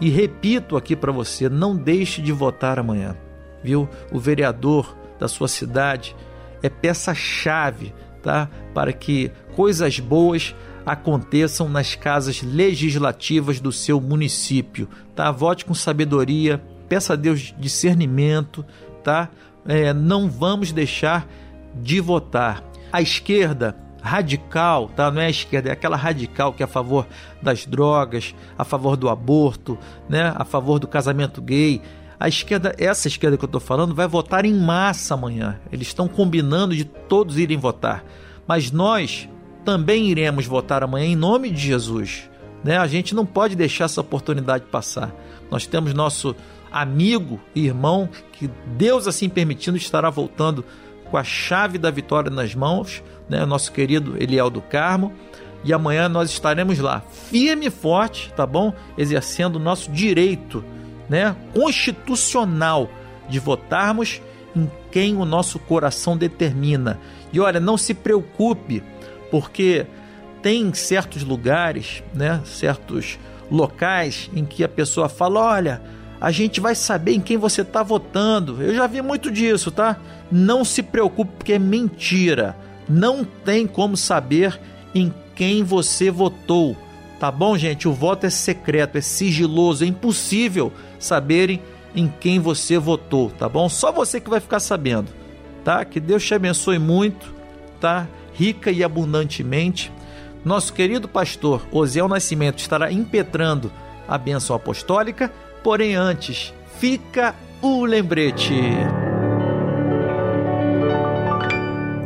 e 0.00 0.10
repito 0.10 0.76
aqui 0.76 0.96
para 0.96 1.12
você: 1.12 1.48
não 1.48 1.76
deixe 1.76 2.20
de 2.20 2.32
votar 2.32 2.78
amanhã, 2.78 3.16
viu? 3.62 3.88
O 4.12 4.18
vereador 4.18 4.96
da 5.18 5.28
sua 5.28 5.48
cidade 5.48 6.16
é 6.62 6.68
peça-chave, 6.68 7.94
tá? 8.22 8.48
Para 8.72 8.92
que 8.92 9.30
coisas 9.54 10.00
boas 10.00 10.54
aconteçam 10.84 11.68
nas 11.68 11.94
casas 11.94 12.42
legislativas 12.42 13.60
do 13.60 13.72
seu 13.72 14.00
município, 14.00 14.88
tá? 15.14 15.30
Vote 15.30 15.64
com 15.64 15.74
sabedoria, 15.74 16.62
peça 16.88 17.14
a 17.14 17.16
Deus 17.16 17.54
discernimento, 17.58 18.64
tá? 19.02 19.30
É, 19.66 19.94
não 19.94 20.28
vamos 20.28 20.72
deixar 20.72 21.26
de 21.74 22.00
votar. 22.00 22.62
A 22.92 23.00
esquerda 23.00 23.76
radical, 24.04 24.90
tá? 24.94 25.10
Não 25.10 25.22
é 25.22 25.26
a 25.26 25.30
esquerda, 25.30 25.70
é 25.70 25.72
aquela 25.72 25.96
radical 25.96 26.52
que 26.52 26.62
é 26.62 26.66
a 26.66 26.68
favor 26.68 27.06
das 27.40 27.64
drogas, 27.64 28.34
a 28.58 28.62
favor 28.62 28.98
do 28.98 29.08
aborto, 29.08 29.78
né? 30.06 30.30
A 30.36 30.44
favor 30.44 30.78
do 30.78 30.86
casamento 30.86 31.40
gay. 31.40 31.80
A 32.20 32.28
esquerda, 32.28 32.74
essa 32.78 33.08
esquerda 33.08 33.38
que 33.38 33.44
eu 33.44 33.46
estou 33.46 33.62
falando, 33.62 33.94
vai 33.94 34.06
votar 34.06 34.44
em 34.44 34.52
massa 34.52 35.14
amanhã. 35.14 35.58
Eles 35.72 35.88
estão 35.88 36.06
combinando 36.06 36.76
de 36.76 36.84
todos 36.84 37.38
irem 37.38 37.56
votar. 37.56 38.04
Mas 38.46 38.70
nós 38.70 39.26
também 39.64 40.10
iremos 40.10 40.44
votar 40.44 40.82
amanhã 40.82 41.06
em 41.06 41.16
nome 41.16 41.50
de 41.50 41.62
Jesus. 41.62 42.28
Né? 42.62 42.76
A 42.76 42.86
gente 42.86 43.14
não 43.14 43.24
pode 43.24 43.56
deixar 43.56 43.86
essa 43.86 44.02
oportunidade 44.02 44.66
passar. 44.70 45.14
Nós 45.50 45.66
temos 45.66 45.94
nosso 45.94 46.36
amigo 46.70 47.40
e 47.54 47.64
irmão 47.64 48.08
que 48.32 48.50
Deus 48.76 49.08
assim 49.08 49.30
permitindo 49.30 49.78
estará 49.78 50.10
voltando 50.10 50.62
com 51.14 51.18
a 51.18 51.22
chave 51.22 51.78
da 51.78 51.92
vitória 51.92 52.28
nas 52.28 52.56
mãos, 52.56 53.00
né? 53.28 53.46
Nosso 53.46 53.70
querido 53.70 54.16
Eliel 54.20 54.50
do 54.50 54.60
Carmo. 54.60 55.12
E 55.62 55.72
amanhã 55.72 56.08
nós 56.08 56.28
estaremos 56.28 56.80
lá, 56.80 57.04
firme 57.30 57.66
e 57.66 57.70
forte, 57.70 58.32
tá 58.34 58.44
bom? 58.44 58.74
Exercendo 58.98 59.54
o 59.54 59.58
nosso 59.60 59.92
direito, 59.92 60.64
né, 61.08 61.36
constitucional 61.54 62.90
de 63.28 63.38
votarmos 63.38 64.20
em 64.56 64.68
quem 64.90 65.16
o 65.16 65.24
nosso 65.24 65.60
coração 65.60 66.16
determina. 66.16 66.98
E 67.32 67.38
olha, 67.38 67.60
não 67.60 67.78
se 67.78 67.94
preocupe, 67.94 68.82
porque 69.30 69.86
tem 70.42 70.74
certos 70.74 71.22
lugares, 71.22 72.02
né, 72.12 72.40
certos 72.44 73.20
locais 73.48 74.28
em 74.34 74.44
que 74.44 74.64
a 74.64 74.68
pessoa 74.68 75.08
fala: 75.08 75.40
olha, 75.40 75.80
a 76.24 76.30
gente 76.30 76.58
vai 76.58 76.74
saber 76.74 77.12
em 77.12 77.20
quem 77.20 77.36
você 77.36 77.60
está 77.60 77.82
votando. 77.82 78.62
Eu 78.62 78.74
já 78.74 78.86
vi 78.86 79.02
muito 79.02 79.30
disso, 79.30 79.70
tá? 79.70 79.98
Não 80.32 80.64
se 80.64 80.82
preocupe, 80.82 81.32
porque 81.36 81.52
é 81.52 81.58
mentira. 81.58 82.56
Não 82.88 83.24
tem 83.44 83.66
como 83.66 83.94
saber 83.94 84.58
em 84.94 85.12
quem 85.36 85.62
você 85.62 86.10
votou. 86.10 86.74
Tá 87.20 87.30
bom, 87.30 87.58
gente? 87.58 87.86
O 87.86 87.92
voto 87.92 88.24
é 88.24 88.30
secreto, 88.30 88.96
é 88.96 89.02
sigiloso, 89.02 89.84
é 89.84 89.86
impossível 89.86 90.72
saberem 90.98 91.60
em 91.94 92.08
quem 92.08 92.40
você 92.40 92.78
votou, 92.78 93.30
tá 93.30 93.46
bom? 93.46 93.68
Só 93.68 93.92
você 93.92 94.18
que 94.18 94.30
vai 94.30 94.40
ficar 94.40 94.60
sabendo, 94.60 95.12
tá? 95.62 95.84
Que 95.84 96.00
Deus 96.00 96.24
te 96.24 96.32
abençoe 96.32 96.78
muito, 96.78 97.34
tá? 97.78 98.08
Rica 98.32 98.70
e 98.70 98.82
abundantemente. 98.82 99.92
Nosso 100.42 100.72
querido 100.72 101.06
pastor 101.06 101.66
Osiel 101.70 102.08
Nascimento 102.08 102.60
estará 102.60 102.90
impetrando 102.90 103.70
a 104.08 104.16
bênção 104.16 104.56
apostólica, 104.56 105.30
Porém, 105.64 105.94
antes, 105.94 106.52
fica 106.78 107.34
o 107.62 107.86
lembrete. 107.86 108.60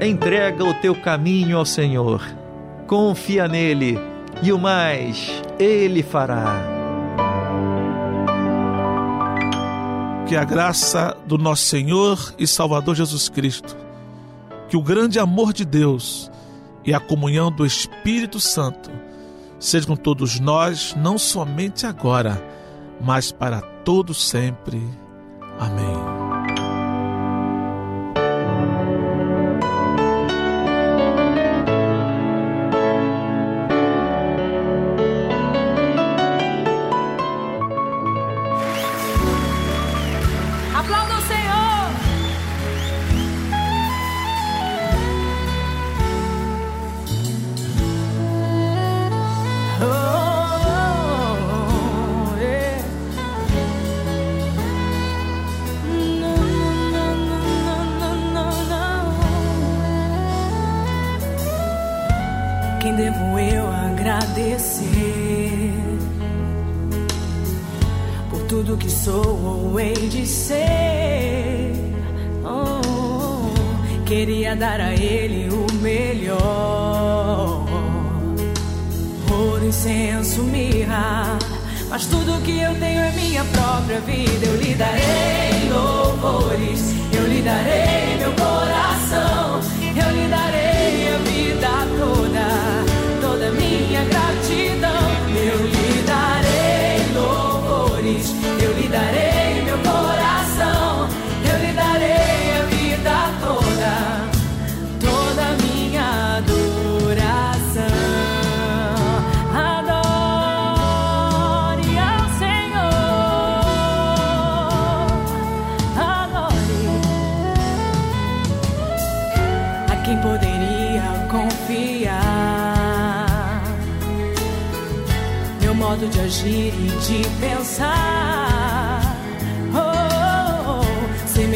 Entrega 0.00 0.64
o 0.64 0.72
teu 0.74 0.94
caminho 0.94 1.58
ao 1.58 1.66
Senhor, 1.66 2.22
confia 2.86 3.48
nele 3.48 3.98
e 4.44 4.52
o 4.52 4.58
mais 4.60 5.42
ele 5.58 6.04
fará. 6.04 6.62
Que 10.28 10.36
a 10.36 10.44
graça 10.44 11.16
do 11.26 11.36
nosso 11.36 11.64
Senhor 11.64 12.32
e 12.38 12.46
Salvador 12.46 12.94
Jesus 12.94 13.28
Cristo, 13.28 13.76
que 14.68 14.76
o 14.76 14.82
grande 14.82 15.18
amor 15.18 15.52
de 15.52 15.64
Deus 15.64 16.30
e 16.84 16.94
a 16.94 17.00
comunhão 17.00 17.50
do 17.50 17.66
Espírito 17.66 18.38
Santo 18.38 18.88
sejam 19.58 19.96
com 19.96 20.00
todos 20.00 20.38
nós, 20.38 20.94
não 20.96 21.18
somente 21.18 21.86
agora 21.86 22.56
mas 23.00 23.32
para 23.32 23.60
todo 23.84 24.12
sempre. 24.14 24.82
Amém. 25.58 26.27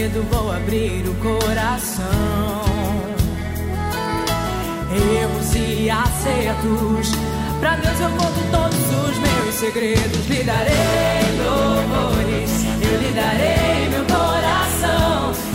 medo, 0.03 0.23
vou 0.31 0.51
abrir 0.51 1.05
o 1.09 1.15
coração. 1.17 2.03
Erros 4.91 5.55
e 5.55 5.89
acertos, 5.89 7.13
pra 7.61 7.77
Deus 7.77 8.01
eu 8.01 8.11
conto 8.11 8.51
todos 8.51 8.79
os 8.79 9.19
meus 9.19 9.55
segredos. 9.55 10.27
Lhe 10.27 10.43
darei 10.43 10.75
louvores, 11.39 12.51
eu 12.83 13.01
lhe 13.01 13.13
darei 13.13 13.89
meu 13.91 14.05
coração. 14.05 15.52